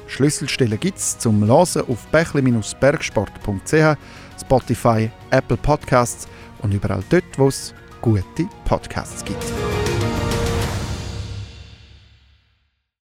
Schlüsselstellen 0.10 0.80
gibt 0.80 0.98
es 0.98 1.18
zum 1.20 1.46
Hören 1.46 1.84
auf 1.88 2.08
bächli-bergsport.ch, 2.12 3.98
Spotify, 4.42 5.12
Apple 5.30 5.58
Podcasts 5.58 6.28
und 6.62 6.74
überall 6.74 7.04
dort, 7.10 7.38
wo 7.38 7.48
es 7.48 7.74
gute 8.02 8.50
Podcasts 8.66 9.24
gibt. 9.24 9.44